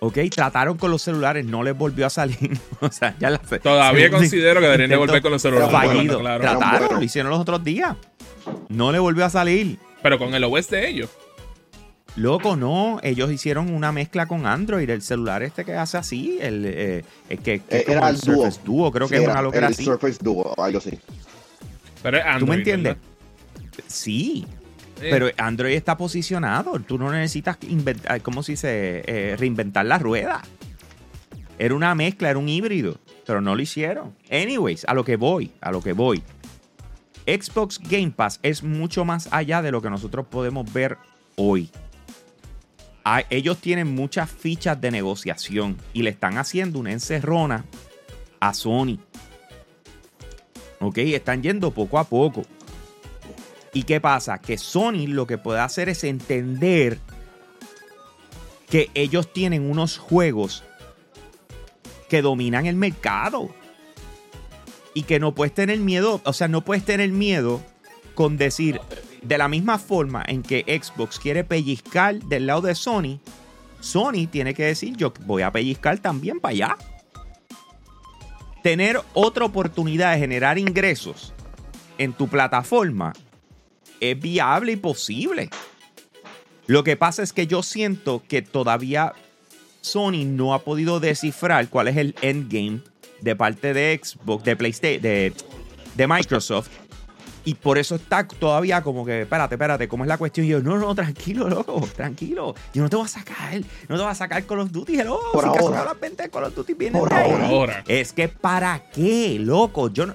Ok, 0.00 0.18
trataron 0.30 0.76
con 0.76 0.90
los 0.90 1.02
celulares, 1.02 1.44
no 1.44 1.62
les 1.62 1.76
volvió 1.76 2.06
a 2.06 2.10
salir. 2.10 2.58
o 2.80 2.90
sea, 2.90 3.16
ya 3.18 3.30
la 3.30 3.38
Todavía 3.38 4.10
considero 4.10 4.60
que 4.60 4.66
deberían 4.66 4.90
de 4.90 4.96
volver 4.96 5.22
con 5.22 5.32
los 5.32 5.42
celulares. 5.42 5.72
Fallido. 5.72 6.20
Trataron, 6.20 6.98
lo 6.98 7.02
hicieron 7.02 7.30
los 7.30 7.40
otros 7.40 7.64
días. 7.64 7.96
No 8.68 8.92
le 8.92 8.98
volvió 8.98 9.24
a 9.24 9.30
salir. 9.30 9.78
Pero 10.02 10.18
con 10.18 10.34
el 10.34 10.44
OS 10.44 10.68
de 10.68 10.88
ellos. 10.88 11.10
Loco, 12.18 12.56
no. 12.56 12.98
Ellos 13.02 13.30
hicieron 13.30 13.72
una 13.72 13.92
mezcla 13.92 14.26
con 14.26 14.46
Android. 14.46 14.88
El 14.90 15.02
celular 15.02 15.42
este 15.42 15.64
que 15.64 15.74
hace 15.74 15.96
así, 15.96 16.38
el, 16.40 16.64
eh, 16.66 17.04
que, 17.42 17.62
Eh, 17.68 17.84
era 17.86 18.08
el 18.08 18.16
Surface 18.18 18.60
Duo. 18.64 18.90
Creo 18.90 19.06
Sí, 19.06 19.12
que 19.12 19.16
es 19.18 19.22
era 19.24 19.32
una 19.32 19.42
locura 19.42 19.66
el 19.68 19.72
así. 19.72 19.84
Surface 19.84 20.18
Duo, 20.20 20.54
algo 20.60 20.78
así. 20.78 20.98
Pero 22.02 22.16
es 22.18 22.24
Android, 22.24 22.40
¿Tú 22.40 22.46
me 22.46 22.54
entiendes? 22.56 22.96
¿verdad? 22.96 23.84
Sí. 23.86 24.46
Eh, 25.00 25.08
Pero 25.10 25.28
Android 25.36 25.74
está 25.74 25.96
posicionado. 25.96 26.78
Tú 26.80 26.98
no 26.98 27.10
necesitas 27.12 27.56
inventar, 27.68 28.20
¿cómo 28.22 28.42
se 28.42 28.52
dice? 28.52 29.02
Eh, 29.06 29.36
reinventar 29.38 29.86
la 29.86 29.98
rueda. 29.98 30.42
Era 31.58 31.74
una 31.74 31.94
mezcla, 31.94 32.30
era 32.30 32.38
un 32.38 32.48
híbrido. 32.48 32.96
Pero 33.26 33.40
no 33.40 33.54
lo 33.54 33.62
hicieron. 33.62 34.14
Anyways, 34.30 34.84
a 34.86 34.94
lo 34.94 35.04
que 35.04 35.16
voy, 35.16 35.52
a 35.60 35.70
lo 35.70 35.82
que 35.82 35.92
voy. 35.92 36.22
Xbox 37.26 37.78
Game 37.78 38.10
Pass 38.10 38.40
es 38.42 38.62
mucho 38.62 39.04
más 39.04 39.28
allá 39.32 39.60
de 39.60 39.70
lo 39.70 39.82
que 39.82 39.90
nosotros 39.90 40.26
podemos 40.30 40.72
ver 40.72 40.96
hoy. 41.36 41.70
Ellos 43.30 43.58
tienen 43.58 43.94
muchas 43.94 44.30
fichas 44.30 44.80
de 44.80 44.90
negociación 44.90 45.76
y 45.92 46.02
le 46.02 46.10
están 46.10 46.36
haciendo 46.36 46.78
una 46.78 46.92
encerrona 46.92 47.64
a 48.40 48.52
Sony. 48.54 48.98
Ok, 50.80 50.98
están 50.98 51.42
yendo 51.42 51.70
poco 51.70 51.98
a 51.98 52.04
poco. 52.04 52.42
¿Y 53.72 53.84
qué 53.84 54.00
pasa? 54.00 54.38
Que 54.38 54.58
Sony 54.58 55.06
lo 55.06 55.26
que 55.26 55.38
puede 55.38 55.60
hacer 55.60 55.88
es 55.88 56.04
entender 56.04 56.98
que 58.68 58.90
ellos 58.94 59.32
tienen 59.32 59.70
unos 59.70 59.98
juegos 59.98 60.64
que 62.08 62.22
dominan 62.22 62.66
el 62.66 62.76
mercado. 62.76 63.50
Y 64.94 65.02
que 65.02 65.20
no 65.20 65.34
puedes 65.34 65.54
tener 65.54 65.78
miedo, 65.78 66.20
o 66.24 66.32
sea, 66.32 66.48
no 66.48 66.64
puedes 66.64 66.84
tener 66.84 67.10
miedo 67.10 67.62
con 68.14 68.36
decir, 68.36 68.80
de 69.22 69.38
la 69.38 69.48
misma 69.48 69.78
forma 69.78 70.24
en 70.26 70.42
que 70.42 70.64
Xbox 70.82 71.18
quiere 71.18 71.44
pellizcar 71.44 72.18
del 72.20 72.46
lado 72.46 72.62
de 72.62 72.74
Sony, 72.74 73.20
Sony 73.80 74.26
tiene 74.30 74.54
que 74.54 74.64
decir, 74.64 74.96
yo 74.96 75.12
voy 75.26 75.42
a 75.42 75.52
pellizcar 75.52 75.98
también 75.98 76.40
para 76.40 76.52
allá. 76.52 76.76
Tener 78.62 79.00
otra 79.14 79.44
oportunidad 79.44 80.12
de 80.12 80.18
generar 80.18 80.58
ingresos 80.58 81.32
en 81.96 82.12
tu 82.12 82.28
plataforma 82.28 83.12
es 84.00 84.18
viable 84.18 84.72
y 84.72 84.76
posible. 84.76 85.50
Lo 86.66 86.84
que 86.84 86.96
pasa 86.96 87.22
es 87.22 87.32
que 87.32 87.46
yo 87.46 87.62
siento 87.62 88.22
que 88.28 88.42
todavía 88.42 89.14
Sony 89.80 90.24
no 90.26 90.54
ha 90.54 90.60
podido 90.60 91.00
descifrar 91.00 91.68
cuál 91.68 91.88
es 91.88 91.96
el 91.96 92.14
endgame 92.20 92.82
de 93.20 93.36
parte 93.36 93.72
de 93.72 93.98
Xbox, 94.02 94.44
de 94.44 94.56
PlayStation, 94.56 95.02
de, 95.02 96.06
Microsoft. 96.06 96.68
Y 97.48 97.54
por 97.54 97.78
eso 97.78 97.94
está 97.94 98.28
todavía 98.28 98.82
como 98.82 99.06
que, 99.06 99.22
espérate, 99.22 99.54
espérate, 99.54 99.88
¿cómo 99.88 100.04
es 100.04 100.08
la 100.08 100.18
cuestión? 100.18 100.44
Y 100.44 100.50
yo, 100.50 100.60
no, 100.60 100.76
no, 100.76 100.94
tranquilo, 100.94 101.48
loco, 101.48 101.80
tranquilo. 101.96 102.54
Yo 102.74 102.82
no 102.82 102.90
te 102.90 102.96
voy 102.96 103.06
a 103.06 103.08
sacar, 103.08 103.58
no 103.88 103.96
te 103.96 104.02
voy 104.02 104.10
a 104.10 104.14
sacar 104.14 104.44
Call 104.44 104.60
of 104.60 104.70
Duty, 104.70 105.00
hello. 105.00 105.18
Por 105.32 105.44
si 105.44 105.58
ahora. 105.58 105.82
las 105.86 105.98
ventas 105.98 106.26
de 106.26 106.30
Call 106.30 106.44
of 106.44 106.54
Duty 106.54 106.74
vienen 106.74 107.00
Por 107.00 107.08
de 107.08 107.14
ahí. 107.16 107.30
Por 107.32 107.40
ahora. 107.40 107.84
Es 107.88 108.12
que 108.12 108.28
para 108.28 108.90
qué, 108.90 109.38
loco. 109.40 109.88
Yo 109.90 110.04
no- 110.08 110.14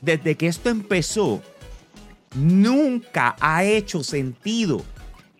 Desde 0.00 0.34
que 0.36 0.48
esto 0.48 0.68
empezó, 0.68 1.40
nunca 2.34 3.36
ha 3.40 3.62
hecho 3.62 4.02
sentido 4.02 4.82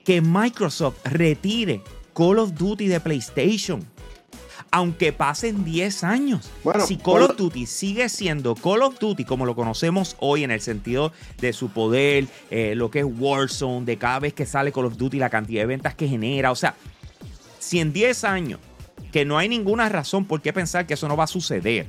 que 0.05 0.21
Microsoft 0.21 1.05
retire 1.05 1.83
Call 2.15 2.39
of 2.39 2.55
Duty 2.55 2.87
de 2.87 3.01
PlayStation. 3.01 3.85
Aunque 4.71 5.13
pasen 5.13 5.65
10 5.65 6.05
años. 6.05 6.51
Bueno, 6.63 6.87
si 6.87 6.97
Call 6.97 7.23
of 7.23 7.37
Duty 7.37 7.67
sigue 7.67 8.09
siendo 8.09 8.55
Call 8.55 8.83
of 8.83 8.99
Duty 8.99 9.25
como 9.25 9.47
lo 9.47 9.55
conocemos 9.55 10.17
hoy 10.21 10.45
en 10.45 10.51
el 10.51 10.61
sentido 10.61 11.13
de 11.41 11.53
su 11.53 11.71
poder, 11.71 12.27
eh, 12.51 12.75
lo 12.75 12.91
que 12.91 13.01
es 13.01 13.07
Warzone, 13.07 13.87
de 13.87 13.97
cada 13.97 14.21
vez 14.21 14.35
que 14.35 14.47
sale 14.47 14.73
Call 14.73 14.87
of 14.87 14.97
Duty, 14.97 15.19
la 15.19 15.31
cantidad 15.31 15.63
de 15.63 15.67
ventas 15.67 15.95
que 15.95 16.09
genera. 16.09 16.51
O 16.51 16.57
sea, 16.57 16.75
si 17.59 17.81
en 17.81 17.93
10 17.93 18.25
años, 18.25 18.61
que 19.13 19.25
no 19.25 19.39
hay 19.39 19.49
ninguna 19.49 19.89
razón 19.89 20.25
por 20.25 20.43
qué 20.43 20.53
pensar 20.53 20.87
que 20.87 20.95
eso 20.95 21.09
no 21.09 21.17
va 21.17 21.25
a 21.25 21.29
suceder, 21.29 21.87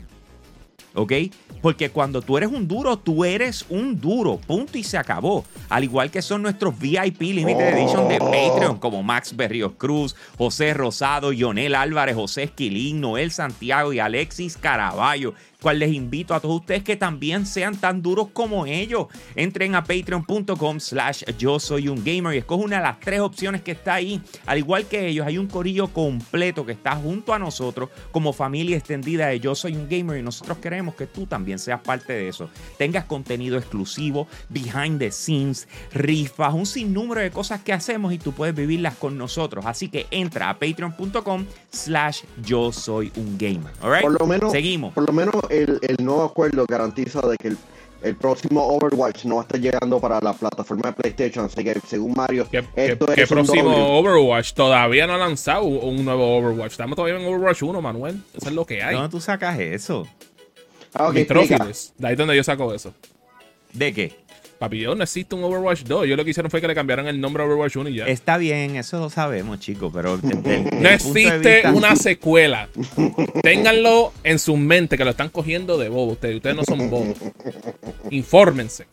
¿ok? 0.93 1.13
Porque 1.61 1.89
cuando 1.89 2.21
tú 2.21 2.37
eres 2.37 2.49
un 2.51 2.67
duro, 2.67 2.97
tú 2.97 3.25
eres 3.25 3.65
un 3.69 3.99
duro, 3.99 4.37
punto 4.37 4.77
y 4.77 4.83
se 4.83 4.97
acabó. 4.97 5.45
Al 5.69 5.83
igual 5.83 6.11
que 6.11 6.21
son 6.21 6.41
nuestros 6.41 6.77
VIP 6.77 7.21
Limited 7.21 7.77
Edition 7.77 8.07
de 8.07 8.19
Patreon, 8.19 8.77
como 8.77 9.03
Max 9.03 9.35
Berrios 9.35 9.73
Cruz, 9.77 10.15
José 10.37 10.73
Rosado, 10.73 11.31
Yonel 11.31 11.75
Álvarez, 11.75 12.15
José 12.15 12.43
Esquilín, 12.43 13.01
Noel 13.01 13.31
Santiago 13.31 13.93
y 13.93 13.99
Alexis 13.99 14.57
Caraballo, 14.57 15.33
cual 15.65 15.79
les 15.79 15.93
invito 15.93 16.35
a 16.35 16.39
todos 16.39 16.57
ustedes 16.57 16.83
que 16.83 16.95
también 16.95 17.47
sean 17.47 17.75
tan 17.75 18.03
duros 18.03 18.27
como 18.31 18.67
ellos. 18.67 19.07
Entren 19.35 19.73
a 19.73 19.83
patreon.com 19.83 20.79
slash 20.79 21.23
yo 21.39 21.59
soy 21.59 21.87
un 21.87 22.03
gamer 22.03 22.35
y 22.35 22.37
escoge 22.37 22.65
una 22.65 22.75
de 22.77 22.83
las 22.83 22.99
tres 22.99 23.19
opciones 23.19 23.63
que 23.63 23.71
está 23.71 23.95
ahí. 23.95 24.21
Al 24.45 24.59
igual 24.59 24.85
que 24.85 25.07
ellos, 25.07 25.25
hay 25.25 25.39
un 25.39 25.47
corillo 25.47 25.87
completo 25.87 26.67
que 26.67 26.73
está 26.73 26.95
junto 26.95 27.33
a 27.33 27.39
nosotros 27.39 27.89
como 28.11 28.31
familia 28.31 28.77
extendida 28.77 29.25
de 29.25 29.39
yo 29.39 29.55
soy 29.55 29.75
un 29.75 29.89
gamer 29.89 30.19
y 30.19 30.21
nosotros 30.21 30.59
queremos 30.59 30.93
que 30.93 31.07
tú 31.07 31.25
también 31.25 31.57
seas 31.57 31.81
parte 31.81 32.13
de 32.13 32.27
eso. 32.27 32.47
Tengas 32.77 33.05
contenido 33.05 33.57
exclusivo, 33.57 34.27
behind 34.49 34.99
the 34.99 35.09
scenes, 35.09 35.67
rifas, 35.91 36.53
un 36.53 36.67
sinnúmero 36.67 37.21
de 37.21 37.31
cosas 37.31 37.61
que 37.63 37.73
hacemos 37.73 38.13
y 38.13 38.19
tú 38.19 38.33
puedes 38.33 38.53
vivirlas 38.53 38.93
con 38.97 39.17
nosotros. 39.17 39.65
Así 39.65 39.89
que 39.89 40.05
entra 40.11 40.51
a 40.51 40.59
patreon.com 40.59 41.43
slash 41.71 42.21
yo 42.43 42.71
soy 42.71 43.11
un 43.15 43.35
gamer. 43.39 43.73
All 43.81 43.91
right? 43.91 44.03
Por 44.03 44.19
lo 44.19 44.27
menos, 44.27 44.51
Seguimos. 44.51 44.93
Por 44.93 45.07
lo 45.07 45.13
menos 45.13 45.33
el, 45.63 45.79
el 45.81 46.05
nuevo 46.05 46.23
acuerdo 46.23 46.65
garantiza 46.67 47.21
de 47.21 47.37
que 47.37 47.47
el, 47.49 47.57
el 48.03 48.15
próximo 48.15 48.65
Overwatch 48.67 49.25
no 49.25 49.41
está 49.41 49.57
llegando 49.57 49.99
para 49.99 50.19
la 50.21 50.33
plataforma 50.33 50.89
de 50.89 50.93
PlayStation. 50.93 51.45
Así 51.45 51.63
que 51.63 51.79
según 51.87 52.13
Mario, 52.13 52.47
¿Qué, 52.51 52.63
qué- 52.75 52.85
esto 52.93 53.05
qué 53.07 53.23
es 53.23 53.31
un 53.31 53.37
próximo. 53.45 53.97
Overwatch? 53.99 54.53
Todavía 54.53 55.07
no 55.07 55.13
ha 55.13 55.17
lanzado 55.17 55.63
un 55.63 56.03
nuevo 56.05 56.37
Overwatch. 56.37 56.71
Estamos 56.71 56.95
todavía 56.95 57.19
en 57.19 57.25
Overwatch 57.27 57.63
1, 57.63 57.81
Manuel. 57.81 58.21
Eso 58.33 58.47
es 58.49 58.53
lo 58.53 58.65
que 58.65 58.75
¿De 58.75 58.83
hay. 58.83 58.95
dónde 58.95 59.09
tú 59.09 59.19
sacas 59.19 59.57
eso? 59.59 60.07
Ah, 60.93 61.07
ok, 61.07 61.13
Mis 61.13 61.23
explica. 61.23 61.55
trophies. 61.57 61.93
De 61.97 62.07
ahí 62.07 62.13
es 62.13 62.17
donde 62.17 62.35
yo 62.35 62.43
saco 62.43 62.73
eso. 62.73 62.93
¿De 63.73 63.93
qué? 63.93 64.15
Papi, 64.59 64.79
yo 64.79 64.95
no 64.95 65.03
existe 65.03 65.35
un 65.35 65.43
Overwatch 65.43 65.83
2. 65.83 66.07
Yo 66.07 66.15
lo 66.15 66.23
que 66.23 66.31
hicieron 66.31 66.49
fue 66.49 66.61
que 66.61 66.67
le 66.67 66.75
cambiaron 66.75 67.07
el 67.07 67.19
nombre 67.19 67.43
a 67.43 67.45
Overwatch 67.45 67.75
1 67.75 67.89
y 67.89 67.95
ya. 67.95 68.07
Está 68.07 68.37
bien, 68.37 68.77
eso 68.77 68.99
lo 68.99 69.09
sabemos, 69.09 69.59
chicos, 69.59 69.91
pero 69.93 70.17
No 70.21 70.89
existe 70.89 71.39
vista- 71.39 71.73
una 71.73 71.95
secuela. 71.95 72.69
Ténganlo 73.43 74.13
en 74.23 74.39
su 74.39 74.55
mente 74.55 74.97
que 74.97 75.03
lo 75.03 75.11
están 75.11 75.29
cogiendo 75.29 75.77
de 75.77 75.89
bobo. 75.89 76.13
Ustedes, 76.13 76.37
ustedes 76.37 76.55
no 76.55 76.63
son 76.63 76.89
bobos. 76.89 77.17
Infórmense. 78.11 78.85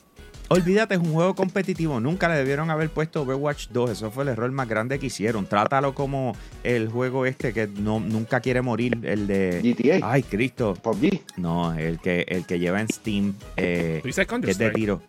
Olvídate, 0.48 0.94
es 0.96 1.00
un 1.00 1.12
juego 1.14 1.34
competitivo. 1.34 1.98
Nunca 2.00 2.28
le 2.28 2.34
debieron 2.34 2.68
haber 2.70 2.90
puesto 2.90 3.22
Overwatch 3.22 3.68
2. 3.68 3.90
Eso 3.90 4.10
fue 4.10 4.24
el 4.24 4.30
error 4.30 4.50
más 4.50 4.68
grande 4.68 4.98
que 4.98 5.06
hicieron. 5.06 5.46
Trátalo 5.46 5.94
como 5.94 6.36
el 6.62 6.88
juego 6.88 7.24
este 7.24 7.54
que 7.54 7.66
no, 7.68 8.00
nunca 8.00 8.40
quiere 8.40 8.60
morir, 8.60 8.98
el 9.04 9.26
de... 9.26 9.60
GTA. 9.62 10.00
Ay, 10.10 10.22
Cristo. 10.24 10.74
PUBG. 10.74 11.20
No, 11.38 11.72
el 11.72 12.00
que, 12.00 12.26
el 12.28 12.44
que 12.44 12.58
lleva 12.58 12.82
en 12.82 12.88
Steam, 12.88 13.34
eh, 13.56 14.00
¿Tú 14.02 14.08
dices 14.08 14.26
que 14.26 14.50
es 14.50 14.58
de 14.58 14.70
tiro. 14.72 15.00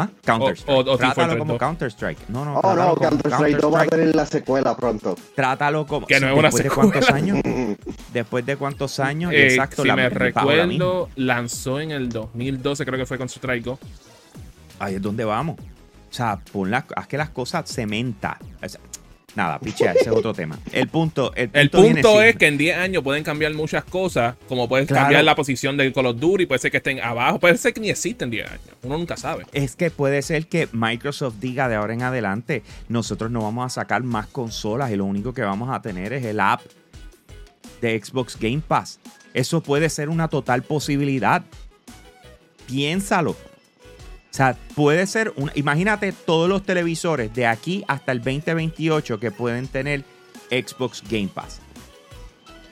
Ah, 0.00 0.08
Counter-Strike. 0.24 0.70
O- 0.78 0.80
o- 0.90 0.94
o 0.94 0.98
Trátalo 0.98 1.38
como 1.38 1.52
2. 1.54 1.58
Counter-Strike. 1.60 2.28
No, 2.28 2.44
no, 2.44 2.60
Oh, 2.60 2.74
no, 2.74 2.94
como 2.94 2.96
Counter-Strike 3.10 3.56
2 3.58 3.74
va 3.74 3.82
a 3.82 3.86
tener 3.86 4.14
la 4.14 4.26
secuela 4.26 4.76
pronto. 4.76 5.16
Trátalo 5.34 5.86
como... 5.86 6.06
Que 6.06 6.20
no 6.20 6.28
es 6.28 6.32
una 6.34 6.42
¿Después 6.42 6.62
de 6.64 6.70
cuántos 6.70 7.04
secuela. 7.04 7.16
años? 7.16 7.76
¿Después 8.12 8.46
de 8.46 8.56
cuántos 8.56 9.00
años? 9.00 9.32
Eh, 9.32 9.46
Exacto. 9.48 9.82
si 9.82 9.88
la- 9.88 9.96
me 9.96 10.08
recuerdo, 10.08 11.08
lanzó 11.16 11.80
en 11.80 11.90
el 11.90 12.08
2012, 12.10 12.84
creo 12.86 12.98
que 12.98 13.06
fue 13.06 13.18
con 13.18 13.28
Strike 13.28 13.64
Go. 13.64 13.78
Ahí 14.78 14.94
es 14.94 15.02
donde 15.02 15.24
vamos. 15.24 15.56
O 15.58 16.12
sea, 16.14 16.38
pon 16.52 16.70
las- 16.70 16.84
haz 16.94 17.06
que 17.08 17.18
las 17.18 17.30
cosas 17.30 17.68
cementa. 17.68 18.38
O 18.64 18.68
sea, 18.68 18.80
nada, 19.38 19.58
pichea, 19.58 19.92
ese 19.92 20.02
es 20.02 20.08
otro 20.08 20.34
tema. 20.34 20.58
El 20.72 20.88
punto, 20.88 21.32
el 21.34 21.48
punto, 21.48 21.58
El 21.78 21.82
viene 21.84 22.02
punto 22.02 22.20
es 22.22 22.36
que 22.36 22.46
en 22.46 22.58
10 22.58 22.76
años 22.76 23.02
pueden 23.02 23.24
cambiar 23.24 23.54
muchas 23.54 23.84
cosas, 23.84 24.34
como 24.48 24.68
puedes 24.68 24.86
Claro. 24.86 25.04
cambiar 25.04 25.24
la 25.24 25.34
posición 25.34 25.76
del 25.78 25.92
Call 25.94 26.06
of 26.06 26.18
Duty, 26.20 26.44
puede 26.44 26.58
ser 26.58 26.70
que 26.70 26.76
estén 26.76 27.00
abajo, 27.00 27.38
puede 27.38 27.56
ser 27.56 27.72
que 27.72 27.80
ni 27.80 27.88
existen 27.88 28.28
10 28.28 28.46
años. 28.50 28.62
Uno 28.82 28.98
nunca 28.98 29.16
sabe. 29.16 29.46
Es 29.52 29.76
que 29.76 29.90
puede 29.90 30.20
ser 30.20 30.46
que 30.48 30.68
Microsoft 30.72 31.36
diga 31.40 31.68
de 31.68 31.76
ahora 31.76 31.94
en 31.94 32.02
adelante, 32.02 32.62
nosotros 32.88 33.30
no 33.30 33.40
vamos 33.42 33.64
a 33.66 33.68
sacar 33.70 34.02
más 34.02 34.26
consolas 34.26 34.90
y 34.90 34.96
lo 34.96 35.06
único 35.06 35.32
que 35.32 35.42
vamos 35.42 35.70
a 35.74 35.80
tener 35.80 36.12
es 36.12 36.24
el 36.26 36.40
app. 36.40 36.60
de 37.80 37.98
Xbox 38.04 38.36
Game 38.40 38.60
Pass. 38.66 38.98
Eso 39.34 39.62
puede 39.62 39.88
ser 39.88 40.08
una 40.08 40.26
total 40.26 40.62
posibilidad. 40.62 41.44
Piénsalo. 42.66 43.36
O 44.30 44.34
sea, 44.38 44.56
puede 44.74 45.06
ser 45.06 45.32
un. 45.36 45.50
Imagínate 45.54 46.12
todos 46.12 46.48
los 46.48 46.62
televisores 46.62 47.34
de 47.34 47.46
aquí 47.46 47.84
hasta 47.88 48.12
el 48.12 48.18
2028 48.18 49.18
que 49.18 49.30
pueden 49.30 49.66
tener 49.68 50.04
Xbox 50.50 51.02
Game 51.08 51.28
Pass. 51.28 51.60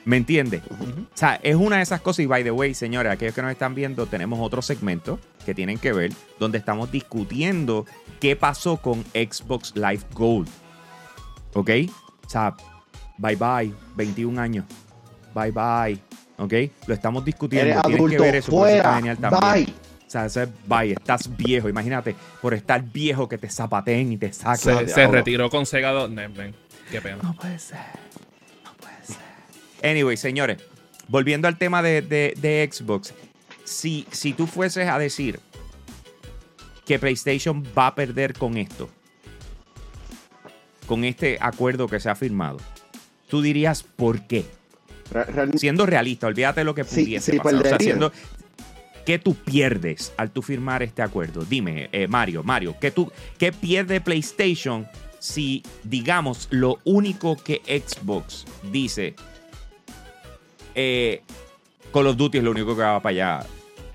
¿Me 0.05 0.15
entiendes? 0.15 0.61
O 0.69 1.17
sea, 1.17 1.37
es 1.43 1.55
una 1.55 1.77
de 1.77 1.81
esas 1.81 1.99
cosas. 1.99 2.19
Y 2.19 2.27
by 2.27 2.41
the 2.41 2.51
way, 2.51 2.73
señores, 2.73 3.11
aquellos 3.11 3.35
que 3.35 3.41
nos 3.41 3.51
están 3.51 3.75
viendo, 3.75 4.05
tenemos 4.05 4.39
otro 4.39 4.61
segmento 4.61 5.19
que 5.45 5.53
tienen 5.53 5.77
que 5.79 5.91
ver, 5.91 6.13
donde 6.39 6.57
estamos 6.59 6.89
discutiendo 6.91 7.85
qué 8.21 8.37
pasó 8.37 8.77
con 8.77 9.03
Xbox 9.13 9.75
Live 9.75 10.03
Gold. 10.13 10.47
¿Ok? 11.55 11.69
O 12.25 12.29
sea, 12.29 12.55
bye 13.17 13.35
bye, 13.35 13.73
21 13.97 14.39
años. 14.39 14.65
Bye 15.35 15.51
bye. 15.51 15.99
¿Ok? 16.37 16.53
Lo 16.85 16.93
estamos 16.93 17.25
discutiendo. 17.25 17.71
Eres 17.71 17.83
Tienen 17.83 18.09
que 18.09 18.17
ver 18.19 18.35
eso. 18.35 18.51
por 18.51 18.67
eso 18.69 18.77
está 18.77 18.83
fuera, 18.83 18.95
genial 18.95 19.17
también. 19.17 19.65
bye. 19.65 19.86
O 20.07 20.09
sea, 20.09 20.25
ese 20.25 20.43
es 20.43 20.49
bye, 20.67 20.93
estás 20.93 21.35
viejo. 21.35 21.67
Imagínate, 21.67 22.15
por 22.41 22.53
estar 22.53 22.81
viejo 22.81 23.27
que 23.27 23.37
te 23.37 23.49
zapateen 23.49 24.13
y 24.13 24.17
te 24.17 24.31
saquen. 24.31 24.87
Se, 24.87 25.05
retiró 25.07 25.49
con 25.49 25.65
Sega 25.65 25.91
2. 25.91 26.15
ven, 26.15 26.55
qué 26.89 27.01
pena. 27.01 27.17
No 27.21 27.35
puede 27.35 27.59
ser. 27.59 27.77
No 28.63 28.71
puede 28.75 28.95
ser. 29.05 29.17
Anyway, 29.91 30.15
señores, 30.15 30.59
volviendo 31.09 31.47
al 31.49 31.57
tema 31.57 31.81
de, 31.81 32.01
de- 32.01 32.33
de 32.37 32.69
Xbox, 32.71 33.13
si, 33.65 34.07
si 34.11 34.31
tú 34.31 34.47
fueses 34.47 34.87
a 34.87 34.97
decir 34.97 35.41
que 36.85 36.97
PlayStation 36.99 37.61
va 37.77 37.87
a 37.87 37.95
perder 37.95 38.31
con 38.33 38.55
esto, 38.55 38.89
con 40.87 41.03
este 41.03 41.37
acuerdo 41.41 41.87
que 41.87 41.99
se 41.99 42.09
ha 42.09 42.15
firmado, 42.15 42.57
tú 43.27 43.41
dirías 43.41 43.83
por 43.83 44.25
qué. 44.25 44.45
Real- 45.11 45.51
Siendo 45.57 45.85
realista, 45.85 46.27
olvídate 46.27 46.61
de 46.61 46.63
lo 46.65 46.73
que 46.75 46.83
Sí, 46.85 47.03
pudiese 47.03 47.31
sí, 47.33 47.37
pasar. 47.39 47.55
O 47.55 47.63
sea, 47.63 47.77
siendo- 47.77 48.11
¿Qué 49.07 49.19
tú 49.19 49.35
pierdes 49.35 50.13
al 50.17 50.31
tú 50.31 50.41
firmar 50.41 50.83
este 50.83 51.01
acuerdo? 51.01 51.45
Dime, 51.45 51.87
eh, 51.93 52.09
Mario, 52.09 52.43
Mario, 52.43 52.75
¿qué, 52.77 52.91
tú, 52.91 53.09
¿qué 53.37 53.53
pierde 53.53 54.01
PlayStation 54.01 54.85
si, 55.17 55.63
digamos, 55.85 56.49
lo 56.51 56.79
único 56.83 57.37
que 57.37 57.61
Xbox 57.65 58.45
dice, 58.69 59.15
eh, 60.75 61.21
Call 61.93 62.07
of 62.07 62.17
Duty 62.17 62.39
es 62.39 62.43
lo 62.43 62.51
único 62.51 62.75
que 62.75 62.81
va 62.81 63.01
para 63.01 63.11
allá, 63.11 63.47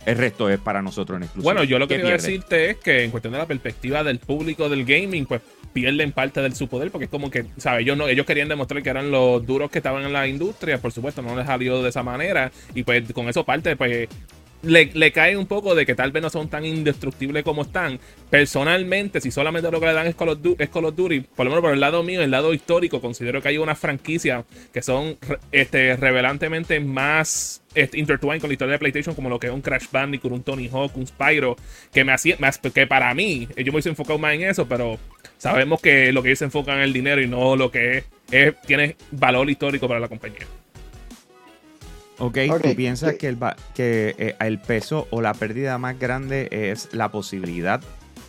el 0.06 0.16
resto 0.16 0.48
es 0.48 0.58
para 0.58 0.80
nosotros 0.80 1.18
en 1.18 1.24
exclusiva? 1.24 1.52
Bueno, 1.52 1.64
yo 1.68 1.78
lo 1.78 1.86
que 1.86 1.96
¿Qué 1.96 2.00
quiero 2.00 2.16
pierde? 2.16 2.26
decirte 2.26 2.70
es 2.70 2.76
que 2.78 3.04
en 3.04 3.10
cuestión 3.10 3.34
de 3.34 3.38
la 3.38 3.46
perspectiva 3.46 4.02
del 4.02 4.18
público 4.18 4.70
del 4.70 4.86
gaming, 4.86 5.26
pues 5.26 5.42
pierden 5.74 6.12
parte 6.12 6.40
de 6.40 6.54
su 6.54 6.68
poder 6.68 6.90
porque 6.90 7.04
es 7.04 7.10
como 7.10 7.30
que, 7.30 7.44
¿sabes? 7.58 7.82
Ellos, 7.82 7.98
no, 7.98 8.08
ellos 8.08 8.24
querían 8.24 8.48
demostrar 8.48 8.82
que 8.82 8.88
eran 8.88 9.10
los 9.10 9.44
duros 9.44 9.70
que 9.70 9.80
estaban 9.80 10.04
en 10.04 10.14
la 10.14 10.26
industria, 10.26 10.78
por 10.78 10.90
supuesto, 10.90 11.20
no 11.20 11.36
les 11.36 11.44
salió 11.44 11.82
de 11.82 11.90
esa 11.90 12.02
manera 12.02 12.50
y 12.74 12.82
pues 12.82 13.12
con 13.12 13.28
eso 13.28 13.44
parte, 13.44 13.76
pues 13.76 14.08
le, 14.62 15.12
cae 15.12 15.36
un 15.36 15.46
poco 15.46 15.74
de 15.74 15.84
que 15.84 15.94
tal 15.94 16.12
vez 16.12 16.22
no 16.22 16.30
son 16.30 16.48
tan 16.48 16.64
indestructibles 16.64 17.42
como 17.42 17.62
están. 17.62 17.98
Personalmente, 18.30 19.20
si 19.20 19.30
solamente 19.30 19.70
lo 19.70 19.80
que 19.80 19.86
le 19.86 19.92
dan 19.92 20.06
es 20.06 20.14
Call 20.14 20.30
of 20.30 20.96
Duty, 20.96 21.20
por 21.20 21.44
lo 21.44 21.50
menos 21.50 21.62
por 21.62 21.72
el 21.72 21.80
lado 21.80 22.02
mío, 22.02 22.22
el 22.22 22.30
lado 22.30 22.54
histórico, 22.54 23.00
considero 23.00 23.42
que 23.42 23.48
hay 23.48 23.58
unas 23.58 23.78
franquicias 23.78 24.44
que 24.72 24.82
son 24.82 25.18
este, 25.50 25.96
revelantemente 25.96 26.80
más 26.80 27.62
este, 27.74 27.98
intertwined 27.98 28.40
con 28.40 28.50
la 28.50 28.54
historia 28.54 28.72
de 28.72 28.78
PlayStation, 28.78 29.14
como 29.14 29.28
lo 29.28 29.38
que 29.38 29.48
es 29.48 29.52
un 29.52 29.62
Crash 29.62 29.86
Bandicoot, 29.90 30.32
un 30.32 30.42
Tony 30.42 30.68
Hawk, 30.68 30.96
un 30.96 31.06
Spyro, 31.06 31.56
que 31.92 32.04
me 32.04 32.12
hacía, 32.12 32.36
que 32.72 32.86
para 32.86 33.12
mí, 33.14 33.48
yo 33.56 33.64
me 33.64 33.72
hubiese 33.72 33.88
enfocado 33.88 34.18
más 34.18 34.34
en 34.34 34.42
eso, 34.42 34.68
pero 34.68 34.98
sabemos 35.38 35.80
que 35.80 36.12
lo 36.12 36.22
que 36.22 36.30
ellos 36.30 36.38
se 36.38 36.44
enfocan 36.44 36.76
en 36.76 36.82
el 36.82 36.92
dinero 36.92 37.20
y 37.20 37.26
no 37.26 37.56
lo 37.56 37.70
que 37.70 38.04
tiene 38.66 38.96
valor 39.10 39.50
histórico 39.50 39.88
para 39.88 40.00
la 40.00 40.08
compañía. 40.08 40.46
Ok, 42.18 42.38
Ok, 42.50 42.62
¿tú 42.62 42.74
piensas 42.76 43.12
que- 43.12 43.18
que, 43.18 43.28
el, 43.28 43.38
que 43.74 44.14
eh, 44.18 44.36
el 44.40 44.58
peso 44.60 45.06
o 45.10 45.20
la 45.20 45.34
pérdida 45.34 45.78
más 45.78 45.98
grande 45.98 46.48
es 46.50 46.88
la 46.92 47.10
posibilidad 47.10 47.80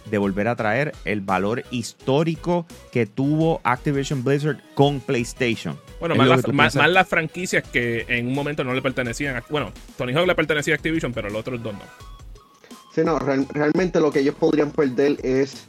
de 0.10 0.18
volver 0.18 0.48
a 0.48 0.56
traer 0.56 0.94
el 1.06 1.22
valor 1.22 1.64
histórico 1.72 2.66
que 2.92 3.06
tuvo 3.06 3.62
Activision 3.64 4.24
Blizzard 4.24 4.58
con 4.74 5.00
PlayStation? 5.00 5.78
Bueno, 6.00 6.16
¿Es 6.16 6.20
más, 6.20 6.28
las- 6.28 6.48
más- 6.54 6.76
más 6.76 7.08
franquicias 7.08 7.64
que 7.64 8.06
en 8.08 8.28
un 8.28 8.34
momento 8.34 8.64
no 8.64 8.74
le 8.74 8.82
pertenecían. 8.82 9.38
a- 9.38 9.44
bueno, 9.50 9.72
Tony 9.98 10.14
Hawk 10.14 10.28
le 10.28 10.36
pertenecía 10.36 10.74
a 10.74 10.78
Activision, 10.78 11.14
pero 11.14 11.30
los 11.30 11.40
otros 11.42 11.62
dos 11.64 11.74
no. 11.74 11.80
Sí, 12.94 13.02
no, 13.04 13.18
real- 13.20 13.48
realmente 13.50 14.00
lo 14.00 14.12
que 14.12 14.20
ellos 14.20 14.36
podrían 14.36 14.72
perder 14.72 15.18
es 15.24 15.68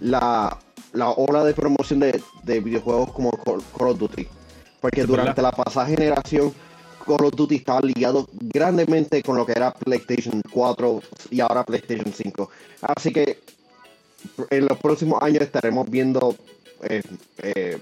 la, 0.00 0.58
la 0.92 1.10
ola 1.10 1.44
de 1.44 1.54
promoción 1.54 2.00
de, 2.00 2.20
de 2.42 2.60
videojuegos 2.60 3.12
como 3.12 3.30
Call, 3.30 3.60
Call 3.78 3.88
of 3.88 3.98
Duty. 3.98 4.26
Porque 4.80 5.04
durante 5.04 5.40
verdad. 5.40 5.54
la 5.56 5.64
pasada 5.64 5.86
generación, 5.86 6.52
Call 7.06 7.24
of 7.24 7.34
Duty 7.34 7.56
estaba 7.56 7.80
ligado 7.80 8.28
grandemente 8.32 9.22
con 9.22 9.36
lo 9.36 9.46
que 9.46 9.52
era 9.52 9.72
PlayStation 9.72 10.42
4 10.50 11.02
y 11.30 11.40
ahora 11.40 11.64
PlayStation 11.64 12.12
5. 12.12 12.50
Así 12.82 13.12
que 13.12 13.38
en 14.50 14.66
los 14.66 14.78
próximos 14.78 15.22
años 15.22 15.42
estaremos 15.42 15.88
viendo 15.88 16.36
eh, 16.82 17.02
eh, 17.38 17.78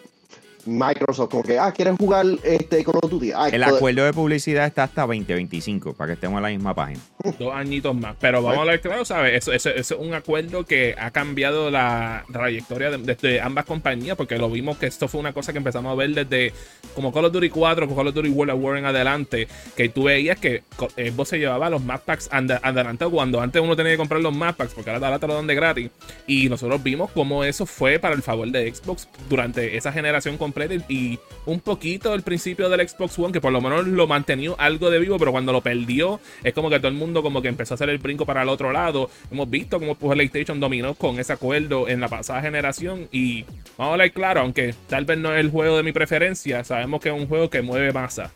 Microsoft 0.66 1.30
como 1.30 1.42
que, 1.42 1.58
ah, 1.58 1.72
¿quieren 1.72 1.96
jugar 1.96 2.26
este 2.42 2.84
Call 2.84 2.96
of 3.02 3.10
Duty? 3.10 3.32
El 3.52 3.62
acuerdo 3.64 4.04
de 4.04 4.12
publicidad 4.12 4.66
está 4.66 4.84
hasta 4.84 5.02
2025, 5.02 5.92
para 5.94 6.08
que 6.08 6.12
estemos 6.14 6.38
en 6.38 6.42
la 6.42 6.48
misma 6.48 6.74
página. 6.74 7.00
Dos 7.38 7.52
añitos 7.54 7.94
más. 7.94 8.16
Pero 8.20 8.42
vamos 8.42 8.58
a 8.58 8.60
hablar 8.62 8.80
claro, 8.80 9.04
¿sabes? 9.04 9.34
Eso, 9.34 9.52
eso- 9.52 9.70
eso 9.70 9.94
es 9.94 10.00
un 10.00 10.14
acuerdo 10.14 10.64
que 10.64 10.94
ha 10.98 11.10
cambiado 11.10 11.70
la 11.70 12.24
trayectoria 12.32 12.90
de, 12.90 12.98
de- 12.98 13.14
de 13.14 13.40
ambas 13.40 13.64
compañías, 13.64 14.16
porque 14.16 14.38
lo 14.38 14.50
vimos 14.50 14.78
que 14.78 14.86
esto 14.86 15.08
fue 15.08 15.20
una 15.20 15.32
cosa 15.32 15.52
que 15.52 15.58
empezamos 15.58 15.92
a 15.92 15.94
ver 15.94 16.10
desde 16.10 16.52
como 16.94 17.12
Call 17.12 17.26
of 17.26 17.32
Duty 17.32 17.50
4, 17.50 17.86
con 17.86 17.96
Call 17.96 18.08
of 18.08 18.14
Duty 18.14 18.28
World 18.30 18.52
at 18.52 18.58
War 18.58 18.76
en 18.78 18.84
adelante, 18.86 19.48
que 19.76 19.88
tú 19.88 20.04
veías 20.04 20.38
que 20.38 20.62
co- 20.76 20.88
Xbox 20.90 21.28
se 21.30 21.38
llevaba 21.38 21.68
los 21.70 21.82
map 21.82 22.02
packs 22.04 22.28
adelantados 22.32 23.12
cuando 23.12 23.40
antes 23.40 23.60
uno 23.60 23.76
tenía 23.76 23.92
que 23.92 23.98
comprar 23.98 24.20
los 24.20 24.34
map 24.34 24.56
packs, 24.56 24.74
porque 24.74 24.90
ahora, 24.90 25.06
ahora 25.06 25.18
te 25.18 25.26
lo 25.26 25.34
dan 25.34 25.46
de 25.46 25.54
gratis. 25.54 25.90
Y 26.26 26.48
nosotros 26.48 26.82
vimos 26.82 27.10
cómo 27.12 27.44
eso 27.44 27.66
fue 27.66 27.98
para 27.98 28.14
el 28.14 28.22
favor 28.22 28.48
de 28.50 28.72
Xbox 28.74 29.08
durante 29.28 29.76
esa 29.76 29.92
generación 29.92 30.36
completa 30.38 30.53
y 30.88 31.18
un 31.46 31.60
poquito 31.60 32.14
el 32.14 32.22
principio 32.22 32.68
del 32.68 32.88
Xbox 32.88 33.18
One, 33.18 33.32
que 33.32 33.40
por 33.40 33.52
lo 33.52 33.60
menos 33.60 33.86
lo 33.86 34.06
mantenió 34.06 34.56
algo 34.58 34.90
de 34.90 34.98
vivo, 34.98 35.18
pero 35.18 35.32
cuando 35.32 35.52
lo 35.52 35.60
perdió, 35.60 36.20
es 36.42 36.54
como 36.54 36.70
que 36.70 36.78
todo 36.78 36.88
el 36.88 36.94
mundo 36.94 37.22
como 37.22 37.42
que 37.42 37.48
empezó 37.48 37.74
a 37.74 37.76
hacer 37.76 37.90
el 37.90 37.98
brinco 37.98 38.24
para 38.24 38.42
el 38.42 38.48
otro 38.48 38.72
lado. 38.72 39.10
Hemos 39.30 39.50
visto 39.50 39.78
cómo 39.78 39.94
pues, 39.94 40.14
PlayStation 40.14 40.60
dominó 40.60 40.94
con 40.94 41.18
ese 41.18 41.32
acuerdo 41.32 41.88
en 41.88 42.00
la 42.00 42.08
pasada 42.08 42.40
generación 42.40 43.08
y 43.12 43.44
vamos 43.76 43.90
a 43.90 43.92
hablar 43.92 44.12
claro, 44.12 44.40
aunque 44.40 44.74
tal 44.88 45.04
vez 45.04 45.18
no 45.18 45.32
es 45.34 45.40
el 45.40 45.50
juego 45.50 45.76
de 45.76 45.82
mi 45.82 45.92
preferencia, 45.92 46.64
sabemos 46.64 47.00
que 47.00 47.08
es 47.08 47.14
un 47.14 47.26
juego 47.26 47.50
que 47.50 47.62
mueve 47.62 47.92
masa. 47.92 48.30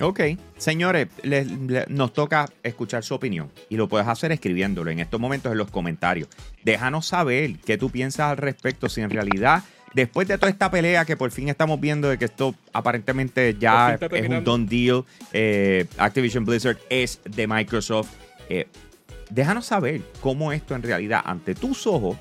Ok, 0.00 0.20
señores, 0.56 1.08
les- 1.22 1.46
nos 1.88 2.12
toca 2.12 2.46
escuchar 2.62 3.04
su 3.04 3.14
opinión 3.14 3.50
y 3.68 3.76
lo 3.76 3.88
puedes 3.88 4.08
hacer 4.08 4.32
escribiéndolo 4.32 4.90
en 4.90 4.98
estos 4.98 5.20
momentos 5.20 5.52
en 5.52 5.58
los 5.58 5.70
comentarios. 5.70 6.28
Déjanos 6.64 7.06
saber 7.06 7.58
qué 7.64 7.76
tú 7.76 7.90
piensas 7.90 8.30
al 8.30 8.36
respecto, 8.38 8.88
si 8.88 9.02
en 9.02 9.10
realidad, 9.10 9.62
después 9.94 10.26
de 10.26 10.38
toda 10.38 10.48
esta 10.50 10.70
pelea 10.70 11.04
que 11.04 11.16
por 11.18 11.30
fin 11.30 11.48
estamos 11.50 11.78
viendo 11.80 12.08
de 12.08 12.16
que 12.16 12.24
esto 12.26 12.54
aparentemente 12.72 13.56
ya 13.60 13.88
es 14.16 14.22
un 14.38 14.44
done 14.44 14.66
deal, 14.66 15.04
eh, 15.32 15.86
Activision 15.98 16.44
Blizzard 16.46 16.78
es 16.88 17.20
de 17.24 17.46
Microsoft, 17.46 18.08
eh, 18.48 18.68
déjanos 19.28 19.66
saber 19.66 20.00
cómo 20.20 20.52
esto 20.52 20.74
en 20.74 20.82
realidad 20.82 21.20
ante 21.24 21.54
tus 21.54 21.86
ojos 21.86 22.16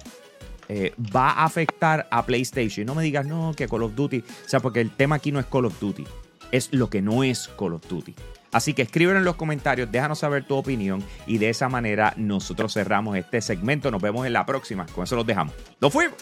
eh, 0.68 0.94
va 1.16 1.32
a 1.32 1.46
afectar 1.46 2.08
a 2.12 2.26
PlayStation. 2.26 2.86
No 2.86 2.94
me 2.94 3.02
digas, 3.04 3.26
no, 3.26 3.54
que 3.58 3.68
Call 3.68 3.82
of 3.84 3.96
Duty. 3.96 4.20
O 4.20 4.48
sea, 4.50 4.60
porque 4.60 4.82
el 4.82 4.92
tema 4.92 5.16
aquí 5.16 5.32
no 5.32 5.40
es 5.40 5.48
Call 5.48 5.66
of 5.66 5.80
Duty. 5.80 6.04
Es 6.52 6.74
lo 6.74 6.90
que 6.90 7.02
no 7.02 7.24
es 7.24 7.50
Call 7.58 7.74
of 7.74 7.88
Duty. 7.88 8.16
Así 8.52 8.74
que 8.74 8.82
escríbelo 8.82 9.20
en 9.20 9.26
los 9.26 9.36
comentarios, 9.36 9.92
déjanos 9.92 10.20
saber 10.20 10.44
tu 10.46 10.56
opinión 10.56 11.04
y 11.28 11.38
de 11.38 11.50
esa 11.50 11.70
manera 11.70 12.14
nosotros 12.18 12.74
cerramos 12.74 13.16
este 13.16 13.42
segmento. 13.42 13.92
Nos 13.92 14.02
vemos 14.02 14.26
en 14.26 14.34
la 14.34 14.46
próxima. 14.46 14.86
Con 14.88 15.04
eso 15.04 15.16
los 15.16 15.26
dejamos. 15.26 15.54
¡Lo 15.80 15.90
fuimos! 15.90 16.16